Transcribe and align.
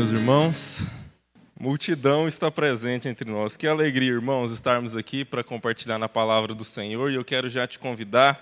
meus 0.00 0.12
irmãos. 0.12 0.86
Multidão 1.60 2.26
está 2.26 2.50
presente 2.50 3.06
entre 3.06 3.30
nós. 3.30 3.54
Que 3.54 3.66
alegria, 3.66 4.08
irmãos, 4.08 4.50
estarmos 4.50 4.96
aqui 4.96 5.26
para 5.26 5.44
compartilhar 5.44 5.98
na 5.98 6.08
palavra 6.08 6.54
do 6.54 6.64
Senhor. 6.64 7.10
E 7.12 7.16
eu 7.16 7.24
quero 7.24 7.50
já 7.50 7.66
te 7.66 7.78
convidar. 7.78 8.40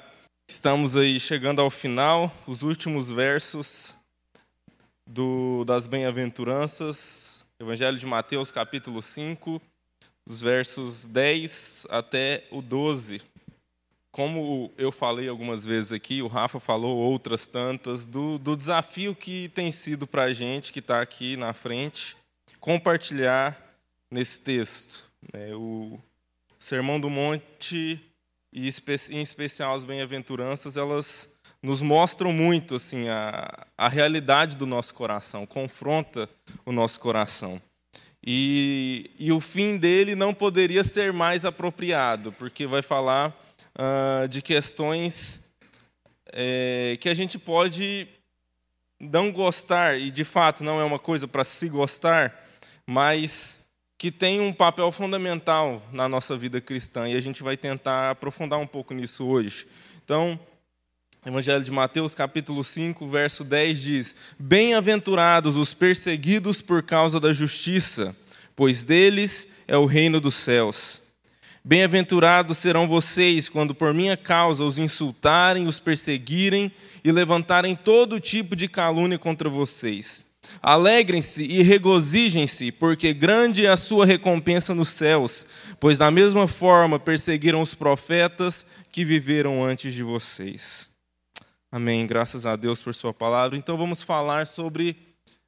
Estamos 0.49 0.95
aí 0.95 1.19
chegando 1.19 1.61
ao 1.61 1.69
final, 1.69 2.33
os 2.47 2.63
últimos 2.63 3.11
versos 3.11 3.93
do, 5.05 5.65
das 5.65 5.89
bem-aventuranças, 5.89 7.45
Evangelho 7.59 7.99
de 7.99 8.07
Mateus, 8.07 8.53
capítulo 8.53 9.03
5, 9.03 9.61
os 10.29 10.41
versos 10.41 11.09
10 11.09 11.89
até 11.91 12.45
o 12.53 12.63
12 12.63 13.21
como 14.19 14.73
eu 14.77 14.91
falei 14.91 15.29
algumas 15.29 15.65
vezes 15.65 15.93
aqui, 15.93 16.23
o 16.23 16.27
Rafa 16.27 16.59
falou 16.59 16.97
outras 16.97 17.47
tantas, 17.47 18.09
do, 18.09 18.37
do 18.37 18.57
desafio 18.57 19.15
que 19.15 19.49
tem 19.51 19.71
sido 19.71 20.09
para 20.09 20.25
a 20.25 20.33
gente 20.33 20.73
que 20.73 20.81
está 20.81 21.01
aqui 21.01 21.37
na 21.37 21.53
frente, 21.53 22.17
compartilhar 22.59 23.57
nesse 24.11 24.41
texto. 24.41 25.05
Né? 25.33 25.55
O 25.55 26.01
Sermão 26.59 26.99
do 26.99 27.09
Monte, 27.09 28.01
e 28.53 28.69
em 29.13 29.23
especial 29.23 29.77
as 29.77 29.85
bem-aventuranças, 29.85 30.77
elas 30.77 31.33
nos 31.63 31.81
mostram 31.81 32.33
muito 32.33 32.75
assim 32.75 33.09
a, 33.09 33.69
a 33.77 33.89
realidade 33.89 34.57
do 34.57 34.67
nosso 34.67 34.97
coração, 34.97 35.47
confronta 35.47 36.29
o 36.67 36.73
nosso 36.73 36.99
coração. 36.99 37.63
E, 38.27 39.13
e 39.17 39.31
o 39.31 39.39
fim 39.39 39.77
dele 39.77 40.17
não 40.17 40.35
poderia 40.35 40.83
ser 40.83 41.13
mais 41.13 41.45
apropriado, 41.45 42.33
porque 42.33 42.67
vai 42.67 42.83
falar 42.83 43.33
uh, 43.79 44.29
de 44.29 44.43
questões 44.43 45.41
é, 46.33 46.99
que 47.01 47.09
a 47.09 47.15
gente 47.15 47.39
pode 47.39 48.09
não 49.01 49.31
gostar, 49.31 49.99
e 49.99 50.11
de 50.11 50.25
fato 50.25 50.65
não 50.65 50.81
é 50.81 50.85
uma 50.85 50.99
coisa 50.99 51.29
para 51.29 51.45
se 51.45 51.69
gostar, 51.69 52.35
mas 52.87 53.61
que 53.97 54.11
tem 54.11 54.41
um 54.41 54.53
papel 54.53 54.91
fundamental 54.93 55.83
na 55.93 56.09
nossa 56.09 56.37
vida 56.37 56.61
cristã, 56.61 57.09
e 57.09 57.17
a 57.17 57.21
gente 57.21 57.43
vai 57.43 57.57
tentar 57.57 58.11
aprofundar 58.11 58.59
um 58.59 58.67
pouco 58.67 58.93
nisso 58.95 59.25
hoje. 59.27 59.67
Então, 60.05 60.39
Evangelho 61.27 61.65
de 61.65 61.71
Mateus, 61.71 62.15
capítulo 62.15 62.63
5, 62.63 63.07
verso 63.09 63.45
10 63.45 63.81
diz: 63.81 64.17
Bem-aventurados 64.39 65.57
os 65.57 65.75
perseguidos 65.75 66.63
por 66.63 66.83
causa 66.83 67.19
da 67.19 67.33
justiça, 67.33 68.17
pois 68.55 68.85
deles 68.85 69.49
é 69.67 69.77
o 69.77 69.85
reino 69.85 70.21
dos 70.21 70.37
céus. 70.37 71.03
Bem-aventurados 71.69 72.57
serão 72.57 72.89
vocês 72.89 73.47
quando 73.47 73.75
por 73.75 73.93
minha 73.93 74.17
causa 74.17 74.65
os 74.65 74.79
insultarem, 74.79 75.67
os 75.67 75.79
perseguirem 75.79 76.73
e 77.05 77.13
levantarem 77.13 77.77
todo 77.77 78.19
tipo 78.19 78.57
de 78.57 78.67
calúnia 78.67 79.19
contra 79.19 79.51
vocês. 79.51 80.25
Alegrem-se 80.63 81.45
e 81.45 81.63
regozijem-se, 81.63 82.73
porque 82.73 83.13
grande 83.13 83.67
é 83.67 83.69
a 83.69 83.77
sua 83.77 84.07
recompensa 84.07 84.75
nos 84.75 84.89
céus, 84.89 85.47
pois 85.79 85.99
da 85.99 86.11
mesma 86.11 86.49
forma 86.49 86.99
perseguiram 86.99 87.61
os 87.61 87.75
profetas 87.75 88.65
que 88.91 89.05
viveram 89.05 89.63
antes 89.63 89.93
de 89.93 90.03
vocês. 90.03 90.89
Amém. 91.71 92.07
Graças 92.07 92.47
a 92.47 92.57
Deus 92.57 92.81
por 92.81 92.95
Sua 92.95 93.13
palavra. 93.13 93.59
Então 93.59 93.77
vamos 93.77 94.03
falar 94.03 94.47
sobre 94.47 94.97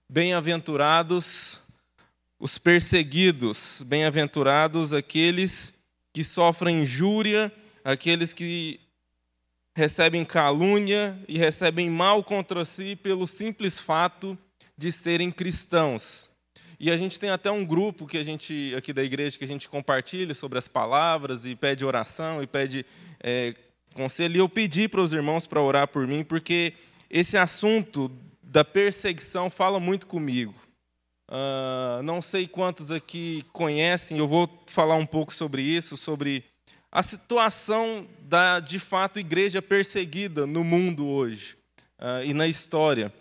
bem-aventurados 0.07 1.59
os 2.39 2.59
perseguidos, 2.59 3.83
bem-aventurados 3.87 4.93
aqueles 4.93 5.80
que 6.13 6.25
sofrem 6.25 6.83
injúria, 6.83 7.53
aqueles 7.85 8.33
que 8.33 8.81
recebem 9.75 10.25
calúnia 10.25 11.19
e 11.29 11.39
recebem 11.39 11.89
mal 11.89 12.23
contra 12.23 12.65
si 12.65 12.97
pelo 12.97 13.27
simples 13.27 13.79
fato 13.79 14.37
de 14.77 14.91
serem 14.91 15.31
cristãos. 15.31 16.31
E 16.79 16.91
a 16.91 16.97
gente 16.97 17.21
tem 17.21 17.29
até 17.29 17.51
um 17.51 17.65
grupo 17.65 18.07
que 18.07 18.17
a 18.17 18.25
gente 18.25 18.75
aqui 18.77 18.93
da 18.93 19.05
igreja 19.05 19.39
que 19.39 19.45
a 19.45 19.49
gente 19.49 19.69
compartilha 19.69 20.35
sobre 20.35 20.59
as 20.59 20.67
palavras 20.67 21.45
e 21.45 21.55
pede 21.55 21.85
oração 21.85 22.43
e 22.43 22.47
pede 22.47 22.87
é, 23.23 23.55
conselho. 23.93 24.37
E 24.37 24.39
eu 24.39 24.49
pedi 24.49 24.89
para 24.89 25.03
os 25.03 25.13
irmãos 25.13 25.47
para 25.47 25.61
orar 25.61 25.89
por 25.89 26.07
mim 26.07 26.25
porque 26.25 26.73
esse 27.11 27.37
assunto 27.37 28.11
da 28.43 28.65
perseguição 28.65 29.51
fala 29.51 29.79
muito 29.79 30.07
comigo. 30.07 30.55
Uh, 31.31 32.03
não 32.03 32.21
sei 32.21 32.49
quantos 32.49 32.91
aqui 32.91 33.45
conhecem, 33.53 34.19
eu 34.19 34.27
vou 34.27 34.51
falar 34.67 34.97
um 34.97 35.07
pouco 35.07 35.33
sobre 35.33 35.63
isso, 35.63 35.97
sobre 35.97 36.45
a 36.91 37.05
situação 37.05 38.05
da, 38.19 38.59
de 38.59 38.81
fato, 38.81 39.21
igreja 39.21 39.63
perseguida 39.63 40.45
no 40.45 40.65
mundo 40.65 41.07
hoje 41.07 41.57
uh, 42.01 42.25
e 42.25 42.35
na 42.35 42.49
história. 42.49 43.15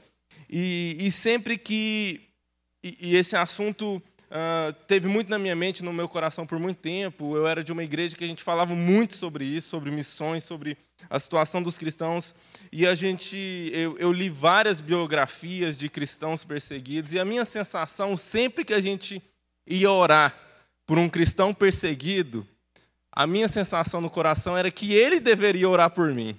E, 0.50 0.98
e 1.00 1.12
sempre 1.12 1.56
que. 1.56 2.22
E, 2.84 3.12
e 3.12 3.16
esse 3.16 3.36
assunto 3.36 4.02
uh, 4.30 4.74
teve 4.88 5.08
muito 5.08 5.30
na 5.30 5.40
minha 5.40 5.56
mente, 5.56 5.84
no 5.84 5.92
meu 5.92 6.08
coração 6.08 6.46
por 6.46 6.60
muito 6.60 6.78
tempo. 6.78 7.36
Eu 7.36 7.48
era 7.48 7.64
de 7.64 7.72
uma 7.72 7.84
igreja 7.84 8.16
que 8.16 8.24
a 8.24 8.28
gente 8.28 8.44
falava 8.44 8.76
muito 8.76 9.16
sobre 9.16 9.44
isso, 9.44 9.70
sobre 9.70 9.92
missões, 9.92 10.44
sobre 10.44 10.78
a 11.10 11.20
situação 11.20 11.62
dos 11.62 11.78
cristãos. 11.78 12.34
E 12.72 12.86
a 12.86 12.96
gente, 12.96 13.72
eu, 13.74 13.98
eu, 13.98 14.12
li 14.12 14.30
várias 14.30 14.82
biografias 14.82 15.78
de 15.78 15.90
cristãos 15.90 16.44
perseguidos, 16.44 17.14
e 17.14 17.20
a 17.20 17.26
minha 17.26 17.46
sensação, 17.46 18.16
sempre 18.16 18.64
que 18.64 18.74
a 18.74 18.82
gente 18.82 19.22
ia 19.66 19.92
orar 19.92 20.36
por 20.86 20.98
um 20.98 21.10
cristão 21.10 21.54
perseguido, 21.54 22.48
a 23.12 23.26
minha 23.26 23.48
sensação 23.48 24.02
no 24.02 24.10
coração 24.10 24.58
era 24.58 24.72
que 24.72 24.94
ele 24.94 25.20
deveria 25.20 25.68
orar 25.68 25.90
por 25.90 26.14
mim, 26.14 26.38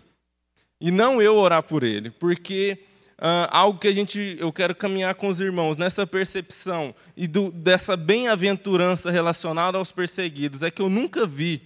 e 0.80 0.90
não 0.90 1.20
eu 1.20 1.36
orar 1.36 1.62
por 1.62 1.82
ele, 1.82 2.10
porque 2.10 2.78
uh, 3.20 3.46
algo 3.50 3.78
que 3.78 3.86
a 3.86 3.92
gente, 3.92 4.36
eu 4.40 4.52
quero 4.52 4.74
caminhar 4.74 5.14
com 5.14 5.28
os 5.28 5.40
irmãos 5.40 5.76
nessa 5.76 6.06
percepção 6.06 6.94
e 7.16 7.28
do, 7.28 7.52
dessa 7.52 7.96
bem-aventurança 7.96 9.10
relacionada 9.10 9.78
aos 9.78 9.92
perseguidos, 9.92 10.62
é 10.62 10.70
que 10.70 10.82
eu 10.82 10.88
nunca 10.88 11.26
vi 11.26 11.62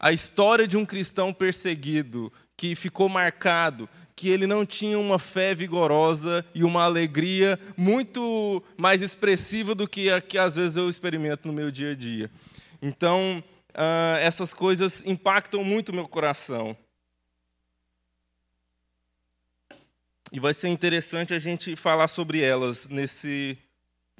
a 0.00 0.12
história 0.12 0.66
de 0.66 0.76
um 0.76 0.84
cristão 0.84 1.32
perseguido 1.32 2.32
que 2.56 2.74
ficou 2.74 3.08
marcado 3.08 3.88
que 4.16 4.28
ele 4.28 4.46
não 4.46 4.64
tinha 4.64 4.98
uma 4.98 5.18
fé 5.18 5.54
vigorosa 5.54 6.44
e 6.54 6.62
uma 6.62 6.84
alegria 6.84 7.58
muito 7.76 8.62
mais 8.76 9.02
expressiva 9.02 9.74
do 9.74 9.88
que 9.88 10.08
a 10.08 10.20
que 10.20 10.38
às 10.38 10.54
vezes 10.54 10.76
eu 10.76 10.88
experimento 10.88 11.48
no 11.48 11.54
meu 11.54 11.70
dia 11.70 11.90
a 11.90 11.94
dia. 11.94 12.30
Então, 12.80 13.42
uh, 13.70 14.18
essas 14.20 14.54
coisas 14.54 15.02
impactam 15.04 15.64
muito 15.64 15.88
o 15.88 15.94
meu 15.94 16.06
coração. 16.06 16.76
E 20.34 20.40
vai 20.40 20.52
ser 20.52 20.66
interessante 20.66 21.32
a 21.32 21.38
gente 21.38 21.76
falar 21.76 22.08
sobre 22.08 22.40
elas 22.40 22.88
nesse, 22.88 23.56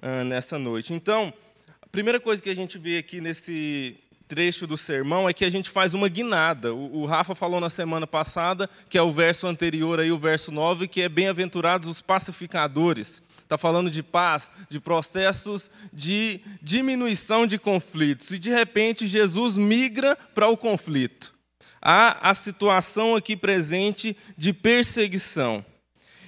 uh, 0.01 0.23
nessa 0.23 0.57
noite. 0.61 0.95
Então, 0.95 1.35
a 1.83 1.89
primeira 1.89 2.21
coisa 2.21 2.41
que 2.41 2.49
a 2.49 2.55
gente 2.55 2.79
vê 2.79 2.99
aqui 2.99 3.21
nesse, 3.21 3.97
trecho 4.29 4.65
do 4.65 4.79
sermão 4.79 5.29
é 5.29 5.33
que 5.33 5.45
a 5.45 5.51
gente 5.51 5.69
faz 5.69 5.93
uma 5.93 6.09
guinada. 6.09 6.73
O, 6.73 7.01
o, 7.01 7.05
Rafa 7.05 7.35
falou 7.35 7.61
na 7.61 7.69
semana 7.69 8.07
passada, 8.07 8.71
que 8.89 8.97
é 8.97 9.03
o 9.03 9.11
verso 9.11 9.49
anterior 9.49 9.99
aí, 9.99 10.13
o 10.13 10.17
verso 10.17 10.53
9, 10.53 10.87
que 10.87 11.03
é 11.03 11.09
bem-aventurados 11.09 11.89
os 11.89 12.01
pacificadores. 12.01 13.21
Está 13.43 13.59
falando 13.59 13.91
de 13.91 14.01
paz, 14.05 14.53
de 14.71 14.79
processos 14.79 15.69
de 15.93 16.41
diminuição 16.63 17.45
de 17.45 17.59
conflitos. 17.59 18.31
E 18.31 18.39
de 18.39 18.51
repente 18.51 19.05
Jesus 19.09 19.57
migra 19.57 20.15
para 20.33 20.47
o 20.47 20.57
conflito. 20.57 21.35
Há 21.83 22.31
a 22.31 22.35
situação 22.35 23.17
aqui 23.17 23.37
presente 23.37 24.17
de 24.39 24.53
perseguição. 24.53 25.65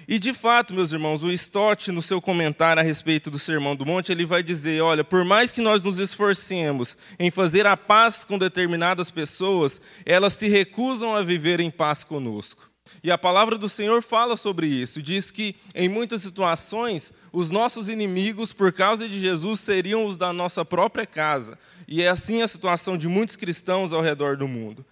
E 0.08 0.20
de 0.20 0.32
fato, 0.32 0.72
meus 0.72 0.92
irmãos, 0.92 1.24
o 1.24 1.32
Stott, 1.32 1.90
no 1.90 2.00
seu 2.00 2.20
comentário 2.20 2.80
a 2.80 2.84
respeito 2.84 3.28
do 3.28 3.40
Sermão 3.40 3.74
do 3.74 3.84
Monte, 3.84 4.12
ele 4.12 4.24
vai 4.24 4.42
dizer: 4.42 4.80
olha, 4.80 5.02
por 5.02 5.24
mais 5.24 5.50
que 5.50 5.60
nós 5.60 5.82
nos 5.82 5.98
esforcemos 5.98 6.96
em 7.18 7.30
fazer 7.30 7.66
a 7.66 7.76
paz 7.76 8.24
com 8.24 8.38
determinadas 8.38 9.10
pessoas, 9.10 9.80
elas 10.04 10.34
se 10.34 10.48
recusam 10.48 11.16
a 11.16 11.22
viver 11.22 11.58
em 11.58 11.70
paz 11.70 12.04
conosco. 12.04 12.70
E 13.02 13.10
a 13.10 13.18
palavra 13.18 13.58
do 13.58 13.68
Senhor 13.68 14.02
fala 14.02 14.36
sobre 14.36 14.66
isso, 14.66 15.02
diz 15.02 15.30
que 15.30 15.56
em 15.74 15.88
muitas 15.88 16.22
situações 16.22 17.12
os 17.32 17.50
nossos 17.50 17.88
inimigos, 17.88 18.52
por 18.52 18.72
causa 18.72 19.08
de 19.08 19.20
Jesus, 19.20 19.60
seriam 19.60 20.06
os 20.06 20.16
da 20.16 20.32
nossa 20.32 20.64
própria 20.64 21.06
casa. 21.06 21.58
E 21.86 22.00
é 22.02 22.08
assim 22.08 22.42
a 22.42 22.48
situação 22.48 22.96
de 22.96 23.08
muitos 23.08 23.36
cristãos 23.36 23.92
ao 23.92 24.00
redor 24.00 24.36
do 24.36 24.48
mundo. 24.48 24.84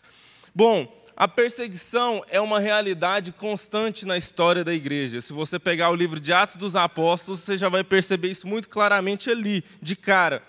Bom, 0.54 1.03
a 1.16 1.28
perseguição 1.28 2.24
é 2.28 2.40
uma 2.40 2.58
realidade 2.58 3.30
constante 3.30 4.04
na 4.04 4.18
história 4.18 4.64
da 4.64 4.74
igreja. 4.74 5.20
Se 5.20 5.32
você 5.32 5.58
pegar 5.58 5.90
o 5.90 5.94
livro 5.94 6.18
de 6.18 6.32
Atos 6.32 6.56
dos 6.56 6.74
Apóstolos, 6.74 7.40
você 7.40 7.56
já 7.56 7.68
vai 7.68 7.84
perceber 7.84 8.28
isso 8.28 8.48
muito 8.48 8.68
claramente 8.68 9.30
ali, 9.30 9.62
de 9.80 9.94
cara. 9.94 10.42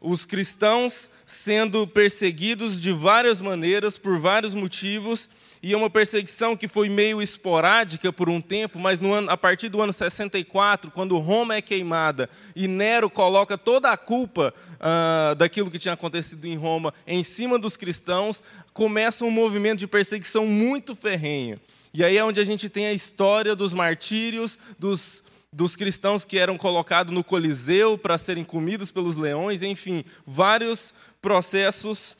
Os 0.00 0.26
cristãos 0.26 1.10
sendo 1.24 1.86
perseguidos 1.86 2.80
de 2.80 2.90
várias 2.90 3.40
maneiras, 3.40 3.96
por 3.96 4.18
vários 4.18 4.54
motivos, 4.54 5.28
e 5.62 5.72
é 5.72 5.76
uma 5.76 5.90
perseguição 5.90 6.56
que 6.56 6.68
foi 6.68 6.88
meio 6.88 7.20
esporádica 7.20 8.12
por 8.12 8.28
um 8.28 8.40
tempo, 8.40 8.78
mas 8.78 9.00
ano, 9.00 9.30
a 9.30 9.36
partir 9.36 9.68
do 9.68 9.80
ano 9.80 9.92
64, 9.92 10.90
quando 10.90 11.18
Roma 11.18 11.56
é 11.56 11.62
queimada 11.62 12.28
e 12.54 12.68
Nero 12.68 13.10
coloca 13.10 13.58
toda 13.58 13.90
a 13.90 13.96
culpa 13.96 14.54
uh, 14.74 15.34
daquilo 15.34 15.70
que 15.70 15.78
tinha 15.78 15.94
acontecido 15.94 16.44
em 16.46 16.56
Roma 16.56 16.94
em 17.06 17.24
cima 17.24 17.58
dos 17.58 17.76
cristãos, 17.76 18.42
começa 18.72 19.24
um 19.24 19.30
movimento 19.30 19.80
de 19.80 19.86
perseguição 19.86 20.46
muito 20.46 20.94
ferrenho. 20.94 21.58
E 21.92 22.04
aí 22.04 22.16
é 22.16 22.24
onde 22.24 22.40
a 22.40 22.44
gente 22.44 22.68
tem 22.68 22.86
a 22.86 22.92
história 22.92 23.56
dos 23.56 23.72
martírios, 23.74 24.58
dos 24.78 25.22
dos 25.50 25.74
cristãos 25.74 26.26
que 26.26 26.38
eram 26.38 26.58
colocados 26.58 27.12
no 27.12 27.24
Coliseu 27.24 27.96
para 27.96 28.18
serem 28.18 28.44
comidos 28.44 28.90
pelos 28.90 29.16
leões, 29.16 29.62
enfim, 29.62 30.04
vários 30.26 30.92
processos 31.22 32.16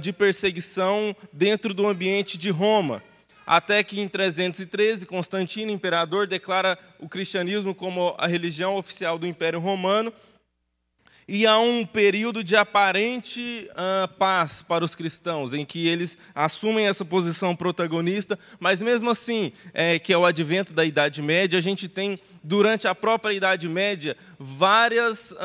de 0.00 0.12
perseguição 0.12 1.16
dentro 1.32 1.72
do 1.72 1.86
ambiente 1.86 2.36
de 2.36 2.50
Roma. 2.50 3.02
Até 3.46 3.82
que 3.82 4.00
em 4.00 4.06
313, 4.06 5.06
Constantino, 5.06 5.70
imperador, 5.72 6.26
declara 6.26 6.78
o 6.98 7.08
cristianismo 7.08 7.74
como 7.74 8.14
a 8.18 8.26
religião 8.26 8.76
oficial 8.76 9.18
do 9.18 9.26
Império 9.26 9.58
Romano 9.58 10.12
e 11.26 11.46
há 11.46 11.58
um 11.58 11.86
período 11.86 12.42
de 12.42 12.56
aparente 12.56 13.68
uh, 13.70 14.08
paz 14.18 14.62
para 14.62 14.84
os 14.84 14.94
cristãos, 14.94 15.54
em 15.54 15.64
que 15.64 15.86
eles 15.86 16.18
assumem 16.34 16.86
essa 16.86 17.04
posição 17.04 17.54
protagonista, 17.54 18.38
mas 18.58 18.82
mesmo 18.82 19.08
assim, 19.08 19.52
é, 19.72 19.98
que 19.98 20.12
é 20.12 20.18
o 20.18 20.26
advento 20.26 20.72
da 20.72 20.84
Idade 20.84 21.22
Média, 21.22 21.58
a 21.58 21.62
gente 21.62 21.88
tem, 21.88 22.18
durante 22.42 22.88
a 22.88 22.94
própria 22.94 23.32
Idade 23.32 23.68
Média, 23.68 24.16
várias 24.38 25.30
uh, 25.32 25.36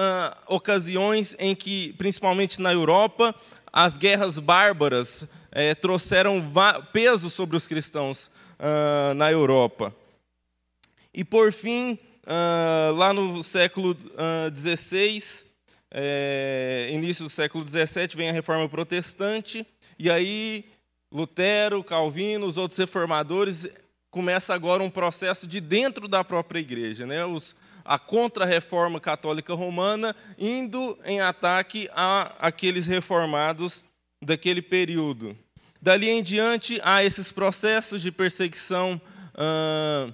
ocasiões 0.47 1.35
em 1.37 1.55
que, 1.55 1.93
principalmente 1.93 2.59
na 2.59 2.73
Europa, 2.73 3.35
as 3.77 3.95
guerras 3.95 4.39
bárbaras 4.39 5.23
é, 5.51 5.75
trouxeram 5.75 6.43
peso 6.91 7.29
sobre 7.29 7.55
os 7.55 7.67
cristãos 7.67 8.25
uh, 8.57 9.13
na 9.13 9.31
Europa. 9.31 9.95
E, 11.13 11.23
por 11.23 11.53
fim, 11.53 11.99
lá 12.95 13.13
no 13.13 13.43
século 13.43 13.95
XVI, 14.55 15.23
é, 15.91 16.89
início 16.91 17.23
do 17.23 17.29
século 17.29 17.65
XVII, 17.67 18.15
vem 18.15 18.29
a 18.29 18.33
reforma 18.33 18.67
protestante, 18.67 19.65
e 19.99 20.09
aí 20.09 20.65
Lutero, 21.11 21.83
Calvino, 21.83 22.47
os 22.47 22.57
outros 22.57 22.79
reformadores, 22.79 23.67
começa 24.09 24.55
agora 24.55 24.81
um 24.81 24.89
processo 24.89 25.45
de 25.45 25.61
dentro 25.61 26.07
da 26.07 26.23
própria 26.23 26.59
igreja, 26.59 27.05
né? 27.05 27.23
Os, 27.25 27.55
a 27.87 27.97
contra-reforma 27.97 28.99
católica 28.99 29.53
romana 29.53 30.15
indo 30.37 30.99
em 31.05 31.21
ataque 31.21 31.89
a 31.95 32.33
aqueles 32.37 32.85
reformados 32.85 33.83
daquele 34.21 34.61
período. 34.61 35.35
Dali 35.81 36.09
em 36.09 36.21
diante, 36.21 36.81
há 36.83 37.03
esses 37.03 37.31
processos 37.31 38.01
de 38.01 38.11
perseguição 38.11 38.99
ah, 39.35 40.09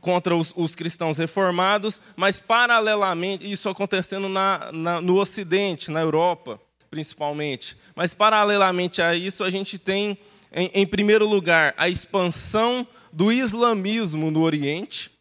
contra 0.00 0.34
os, 0.34 0.54
os, 0.56 0.74
cristãos 0.74 1.18
reformados, 1.18 2.00
mas 2.16 2.40
paralelamente, 2.40 3.50
isso 3.50 3.68
acontecendo 3.68 4.28
na, 4.28 4.70
na, 4.72 5.00
no 5.00 5.16
Ocidente, 5.16 5.90
na 5.90 6.00
Europa, 6.00 6.60
principalmente. 6.90 7.76
Mas 7.94 8.14
paralelamente 8.14 9.02
a 9.02 9.14
isso, 9.14 9.44
a 9.44 9.50
gente 9.50 9.78
tem, 9.78 10.16
em, 10.52 10.70
em 10.72 10.86
primeiro 10.86 11.26
lugar, 11.26 11.74
a 11.76 11.88
expansão 11.88 12.86
do 13.12 13.32
islamismo 13.32 14.30
no 14.30 14.42
Oriente, 14.42 15.17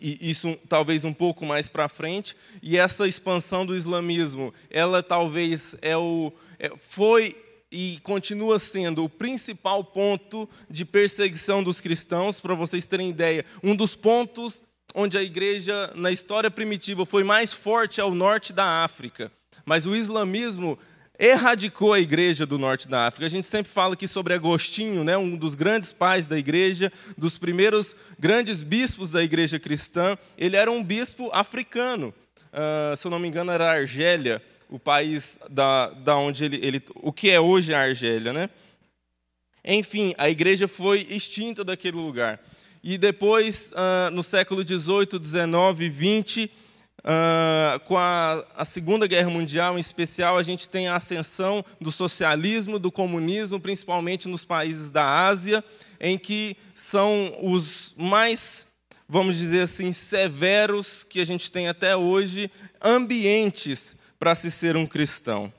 isso 0.00 0.56
talvez 0.68 1.04
um 1.04 1.12
pouco 1.12 1.44
mais 1.44 1.68
para 1.68 1.88
frente, 1.88 2.36
e 2.62 2.76
essa 2.76 3.06
expansão 3.06 3.66
do 3.66 3.76
islamismo, 3.76 4.52
ela 4.70 5.02
talvez 5.02 5.76
é 5.82 5.96
o, 5.96 6.32
é, 6.58 6.70
foi 6.76 7.36
e 7.70 8.00
continua 8.02 8.58
sendo 8.58 9.04
o 9.04 9.08
principal 9.08 9.84
ponto 9.84 10.48
de 10.70 10.84
perseguição 10.84 11.62
dos 11.62 11.80
cristãos, 11.80 12.40
para 12.40 12.54
vocês 12.54 12.86
terem 12.86 13.10
ideia. 13.10 13.44
Um 13.62 13.76
dos 13.76 13.94
pontos 13.94 14.62
onde 14.94 15.18
a 15.18 15.22
igreja, 15.22 15.92
na 15.94 16.10
história 16.10 16.50
primitiva, 16.50 17.04
foi 17.04 17.22
mais 17.22 17.52
forte 17.52 18.00
ao 18.00 18.14
norte 18.14 18.52
da 18.52 18.84
África. 18.84 19.30
Mas 19.66 19.84
o 19.84 19.94
islamismo 19.94 20.78
erradicou 21.18 21.92
a 21.92 22.00
igreja 22.00 22.46
do 22.46 22.58
norte 22.58 22.86
da 22.86 23.06
África. 23.06 23.26
A 23.26 23.30
gente 23.30 23.46
sempre 23.46 23.72
fala 23.72 23.94
aqui 23.94 24.06
sobre 24.06 24.34
Agostinho, 24.34 25.02
né, 25.02 25.16
um 25.16 25.36
dos 25.36 25.54
grandes 25.54 25.92
pais 25.92 26.26
da 26.26 26.38
igreja, 26.38 26.92
dos 27.16 27.36
primeiros 27.36 27.96
grandes 28.18 28.62
bispos 28.62 29.10
da 29.10 29.22
igreja 29.22 29.58
cristã. 29.58 30.16
Ele 30.36 30.56
era 30.56 30.70
um 30.70 30.82
bispo 30.84 31.30
africano, 31.32 32.14
uh, 32.52 32.96
se 32.96 33.06
eu 33.06 33.10
não 33.10 33.18
me 33.18 33.26
engano, 33.26 33.50
era 33.50 33.70
Argélia 33.70 34.40
o 34.70 34.78
país 34.78 35.38
da, 35.48 35.88
da 35.90 36.16
onde 36.16 36.44
ele, 36.44 36.60
ele, 36.62 36.82
o 36.96 37.12
que 37.12 37.30
é 37.30 37.40
hoje 37.40 37.72
a 37.72 37.80
Argélia, 37.80 38.32
né? 38.32 38.50
Enfim, 39.64 40.14
a 40.18 40.28
igreja 40.28 40.68
foi 40.68 41.06
extinta 41.10 41.64
daquele 41.64 41.96
lugar. 41.96 42.40
E 42.82 42.96
depois, 42.96 43.72
uh, 43.72 44.10
no 44.12 44.22
século 44.22 44.62
XVIII, 44.62 45.22
XIX 45.22 45.80
e 45.80 46.22
XX, 46.22 46.50
uh, 47.00 47.78
com 47.80 47.96
a, 47.96 48.44
a, 48.56 48.64
Segunda 48.64 49.06
Guerra 49.06 49.30
Mundial 49.30 49.76
em 49.76 49.80
especial, 49.80 50.38
a 50.38 50.42
gente 50.42 50.68
tem 50.68 50.88
a 50.88 50.96
ascensão 50.96 51.64
do 51.80 51.92
socialismo, 51.92 52.78
do 52.78 52.90
comunismo, 52.90 53.60
principalmente 53.60 54.28
nos 54.28 54.44
países 54.44 54.90
da 54.90 55.26
Ásia, 55.26 55.64
em 56.00 56.18
que 56.18 56.56
são 56.74 57.36
os 57.42 57.94
mais, 57.96 58.66
vamos 59.08 59.36
dizer 59.36 59.62
assim, 59.62 59.92
severos 59.92 61.04
que 61.04 61.20
a 61.20 61.26
gente 61.26 61.50
tem 61.50 61.68
até 61.68 61.96
hoje, 61.96 62.50
ambientes 62.82 63.96
para 64.18 64.34
se 64.34 64.50
ser 64.50 64.76
um 64.76 64.86
cristão. 64.86 65.52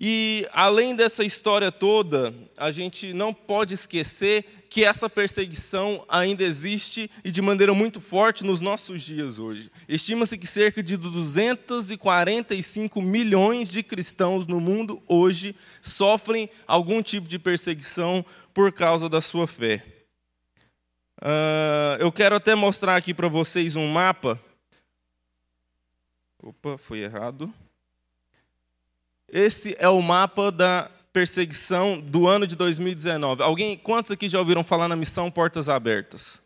E 0.00 0.48
além 0.52 0.96
dessa 0.96 1.22
história 1.22 1.70
toda, 1.70 2.34
a 2.56 2.70
gente 2.70 3.12
não 3.12 3.34
pode 3.34 3.74
esquecer 3.74 4.46
que 4.70 4.84
essa 4.84 5.10
perseguição 5.10 6.02
ainda 6.08 6.42
existe 6.42 7.10
e 7.22 7.30
de 7.30 7.42
maneira 7.42 7.74
muito 7.74 8.00
forte 8.00 8.42
nos 8.42 8.60
nossos 8.60 9.02
dias 9.02 9.38
hoje. 9.38 9.70
Estima-se 9.86 10.38
que 10.38 10.46
cerca 10.46 10.82
de 10.82 10.96
245 10.96 13.02
milhões 13.02 13.68
de 13.68 13.82
cristãos 13.82 14.46
no 14.46 14.58
mundo 14.58 15.02
hoje 15.06 15.54
sofrem 15.82 16.48
algum 16.66 17.02
tipo 17.02 17.28
de 17.28 17.38
perseguição 17.38 18.24
por 18.54 18.72
causa 18.72 19.06
da 19.08 19.20
sua 19.20 19.46
fé. 19.46 19.84
Uh, 21.20 22.00
eu 22.00 22.10
quero 22.10 22.36
até 22.36 22.54
mostrar 22.54 22.96
aqui 22.96 23.12
para 23.12 23.28
vocês 23.28 23.76
um 23.76 23.86
mapa 23.86 24.40
Opa, 26.42 26.78
foi 26.78 27.00
errado. 27.00 27.52
Esse 29.32 29.76
é 29.78 29.88
o 29.88 30.02
mapa 30.02 30.50
da 30.50 30.90
perseguição 31.12 32.00
do 32.00 32.26
ano 32.26 32.46
de 32.46 32.56
2019. 32.56 33.42
Alguém, 33.42 33.76
quantos 33.76 34.10
aqui 34.10 34.28
já 34.28 34.38
ouviram 34.40 34.64
falar 34.64 34.88
na 34.88 34.96
missão 34.96 35.30
Portas 35.30 35.68
Abertas? 35.68 36.40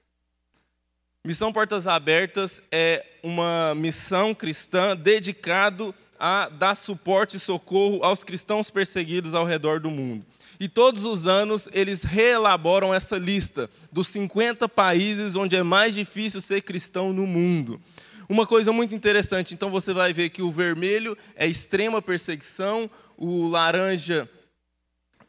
Missão 1.24 1.50
Portas 1.50 1.86
Abertas 1.86 2.62
é 2.70 3.04
uma 3.22 3.74
missão 3.74 4.34
cristã 4.34 4.94
dedicado 4.94 5.94
a 6.20 6.50
dar 6.50 6.74
suporte 6.74 7.38
e 7.38 7.40
socorro 7.40 8.04
aos 8.04 8.22
cristãos 8.22 8.70
perseguidos 8.70 9.32
ao 9.32 9.46
redor 9.46 9.80
do 9.80 9.90
mundo. 9.90 10.24
E 10.60 10.68
todos 10.68 11.04
os 11.04 11.26
anos 11.26 11.68
eles 11.72 12.02
reelaboram 12.02 12.92
essa 12.92 13.16
lista 13.16 13.70
dos 13.90 14.08
50 14.08 14.68
países 14.68 15.34
onde 15.34 15.56
é 15.56 15.62
mais 15.62 15.94
difícil 15.94 16.40
ser 16.42 16.60
cristão 16.60 17.14
no 17.14 17.26
mundo. 17.26 17.80
Uma 18.28 18.46
coisa 18.46 18.72
muito 18.72 18.94
interessante, 18.94 19.52
então 19.52 19.70
você 19.70 19.92
vai 19.92 20.12
ver 20.12 20.30
que 20.30 20.40
o 20.40 20.50
vermelho 20.50 21.16
é 21.36 21.46
extrema 21.46 22.00
perseguição, 22.00 22.90
o 23.18 23.48
laranja 23.48 24.28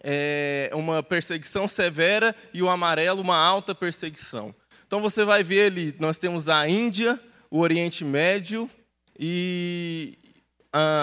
é 0.01 0.69
uma 0.73 1.03
perseguição 1.03 1.67
severa 1.67 2.33
e 2.53 2.61
o 2.61 2.69
amarelo 2.69 3.21
uma 3.21 3.37
alta 3.37 3.75
perseguição. 3.75 4.55
Então 4.87 5.01
você 5.01 5.25
vai 5.25 5.43
ver 5.43 5.71
ali, 5.71 5.95
nós 5.99 6.17
temos 6.17 6.47
a 6.47 6.69
Índia, 6.69 7.19
o 7.51 7.59
Oriente 7.59 8.05
Médio 8.05 8.69
e 9.19 10.17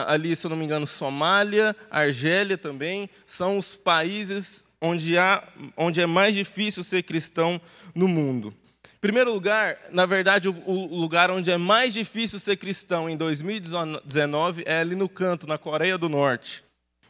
ali, 0.07 0.35
se 0.37 0.47
eu 0.47 0.51
não 0.51 0.57
me 0.57 0.65
engano, 0.65 0.87
Somália, 0.87 1.75
Argélia 1.91 2.57
também, 2.57 3.09
são 3.27 3.59
os 3.59 3.75
países 3.75 4.67
onde, 4.81 5.17
há, 5.19 5.47
onde 5.77 6.01
é 6.01 6.07
mais 6.07 6.35
difícil 6.35 6.85
ser 6.85 7.03
cristão 7.03 7.61
no 7.95 8.07
mundo 8.09 8.55
primeiro 9.03 9.33
lugar, 9.33 9.77
na 9.91 10.07
verdade, 10.07 10.49
o, 10.49 10.97
lugar 10.97 11.29
onde 11.29 11.51
é 11.51 11.59
mais 11.59 11.93
difícil 11.93 12.39
ser 12.39 12.57
cristão 12.57 13.11
em 13.11 13.17
2019 13.17 14.63
é 14.65 14.79
ali 14.79 14.95
no 14.95 15.09
canto, 15.09 15.45
na 15.45 15.59
Coreia 15.59 15.99
do 15.99 16.09
Norte, 16.09 16.63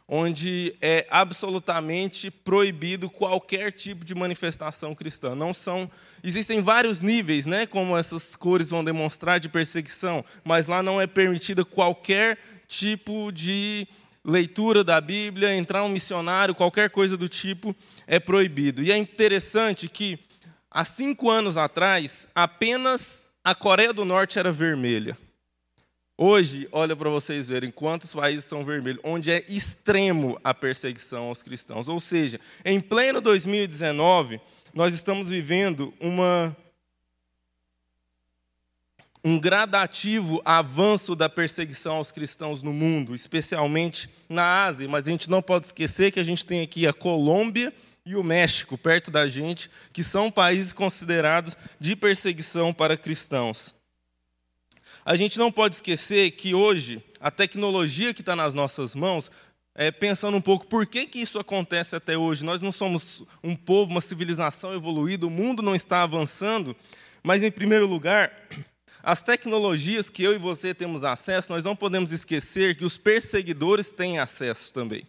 onde 0.07 0.75
é 0.81 1.05
absolutamente 1.11 2.31
proibido 2.31 3.11
qualquer 3.11 3.71
tipo 3.71 4.03
de 4.03 4.15
manifestação 4.15 4.95
cristã. 4.95 5.35
Não 5.35 5.53
são, 5.53 5.89
existem 6.23 6.63
vários 6.63 6.99
níveis, 6.99 7.45
né, 7.45 7.67
como 7.67 7.95
essas 7.95 8.35
cores 8.35 8.71
vão 8.71 8.83
demonstrar 8.83 9.39
de 9.39 9.47
perseguição, 9.47 10.25
mas 10.43 10.67
lá 10.67 10.81
não 10.81 10.99
é 10.99 11.05
permitida 11.05 11.63
qualquer 11.63 12.39
tipo 12.67 13.31
de 13.31 13.87
leitura 14.25 14.83
da 14.83 14.99
Bíblia, 14.99 15.55
entrar 15.55 15.83
um 15.83 15.89
missionário, 15.89 16.55
qualquer 16.55 16.89
coisa 16.89 17.15
do 17.15 17.29
tipo 17.29 17.75
é 18.07 18.19
proibido. 18.19 18.81
E 18.81 18.91
é 18.91 18.97
interessante 18.97 19.87
que 19.87 20.17
Há 20.73 20.83
cinco 20.83 21.29
anos 21.29 21.55
atrás, 21.55 22.27
apenas 22.33 23.27
a 23.43 23.53
Coreia 23.53 23.93
do 23.93 24.03
Norte 24.03 24.39
era 24.39 24.51
vermelha. 24.51 25.15
Hoje, 26.17 26.67
olha 26.71 26.95
para 26.95 27.11
vocês 27.11 27.47
verem 27.47 27.69
quantos 27.69 28.11
países 28.11 28.45
são 28.45 28.65
vermelhos, 28.65 28.99
onde 29.03 29.29
é 29.29 29.45
extremo 29.47 30.39
a 30.43 30.51
perseguição 30.51 31.25
aos 31.25 31.43
cristãos. 31.43 31.87
Ou 31.87 31.99
seja, 31.99 32.39
em 32.65 32.81
pleno 32.81 33.21
2019, 33.21 34.41
nós 34.73 34.95
estamos 34.95 35.29
vivendo 35.29 35.93
uma, 35.99 36.57
um 39.23 39.39
gradativo 39.39 40.41
avanço 40.43 41.15
da 41.15 41.29
perseguição 41.29 41.97
aos 41.97 42.11
cristãos 42.11 42.63
no 42.63 42.73
mundo, 42.73 43.13
especialmente 43.13 44.09
na 44.27 44.63
Ásia. 44.63 44.89
Mas 44.89 45.07
a 45.07 45.11
gente 45.11 45.29
não 45.29 45.41
pode 45.41 45.67
esquecer 45.67 46.11
que 46.11 46.19
a 46.19 46.23
gente 46.23 46.43
tem 46.43 46.61
aqui 46.61 46.87
a 46.87 46.93
Colômbia, 46.93 47.71
e 48.05 48.15
o 48.15 48.23
México, 48.23 48.77
perto 48.77 49.09
da 49.09 49.27
gente, 49.27 49.69
que 49.91 50.03
são 50.03 50.29
países 50.29 50.73
considerados 50.73 51.55
de 51.79 51.95
perseguição 51.95 52.73
para 52.73 52.97
cristãos. 52.97 53.73
A 55.05 55.15
gente 55.15 55.37
não 55.37 55.51
pode 55.51 55.75
esquecer 55.75 56.31
que 56.31 56.53
hoje 56.53 57.03
a 57.19 57.31
tecnologia 57.31 58.13
que 58.13 58.21
está 58.21 58.35
nas 58.35 58.53
nossas 58.53 58.93
mãos, 58.93 59.31
é, 59.73 59.91
pensando 59.91 60.35
um 60.35 60.41
pouco 60.41 60.67
por 60.67 60.85
que, 60.85 61.05
que 61.05 61.19
isso 61.19 61.39
acontece 61.39 61.95
até 61.95 62.17
hoje. 62.17 62.43
Nós 62.43 62.61
não 62.61 62.71
somos 62.71 63.23
um 63.41 63.55
povo, 63.55 63.91
uma 63.91 64.01
civilização 64.01 64.73
evoluída, 64.73 65.25
o 65.25 65.29
mundo 65.29 65.63
não 65.63 65.73
está 65.73 66.03
avançando, 66.03 66.75
mas, 67.23 67.41
em 67.41 67.49
primeiro 67.49 67.87
lugar, 67.87 68.31
as 69.01 69.23
tecnologias 69.23 70.09
que 70.09 70.21
eu 70.21 70.33
e 70.33 70.37
você 70.37 70.73
temos 70.73 71.03
acesso, 71.03 71.53
nós 71.53 71.63
não 71.63 71.75
podemos 71.75 72.11
esquecer 72.11 72.75
que 72.77 72.85
os 72.85 72.97
perseguidores 72.97 73.93
têm 73.93 74.19
acesso 74.19 74.73
também. 74.73 75.07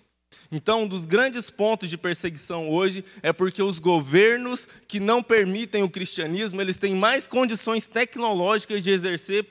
Então, 0.54 0.84
um 0.84 0.86
dos 0.86 1.04
grandes 1.04 1.50
pontos 1.50 1.90
de 1.90 1.98
perseguição 1.98 2.70
hoje 2.70 3.04
é 3.24 3.32
porque 3.32 3.60
os 3.60 3.80
governos 3.80 4.68
que 4.86 5.00
não 5.00 5.20
permitem 5.20 5.82
o 5.82 5.90
cristianismo, 5.90 6.60
eles 6.60 6.78
têm 6.78 6.94
mais 6.94 7.26
condições 7.26 7.86
tecnológicas 7.86 8.80
de 8.80 8.88
exercer 8.88 9.44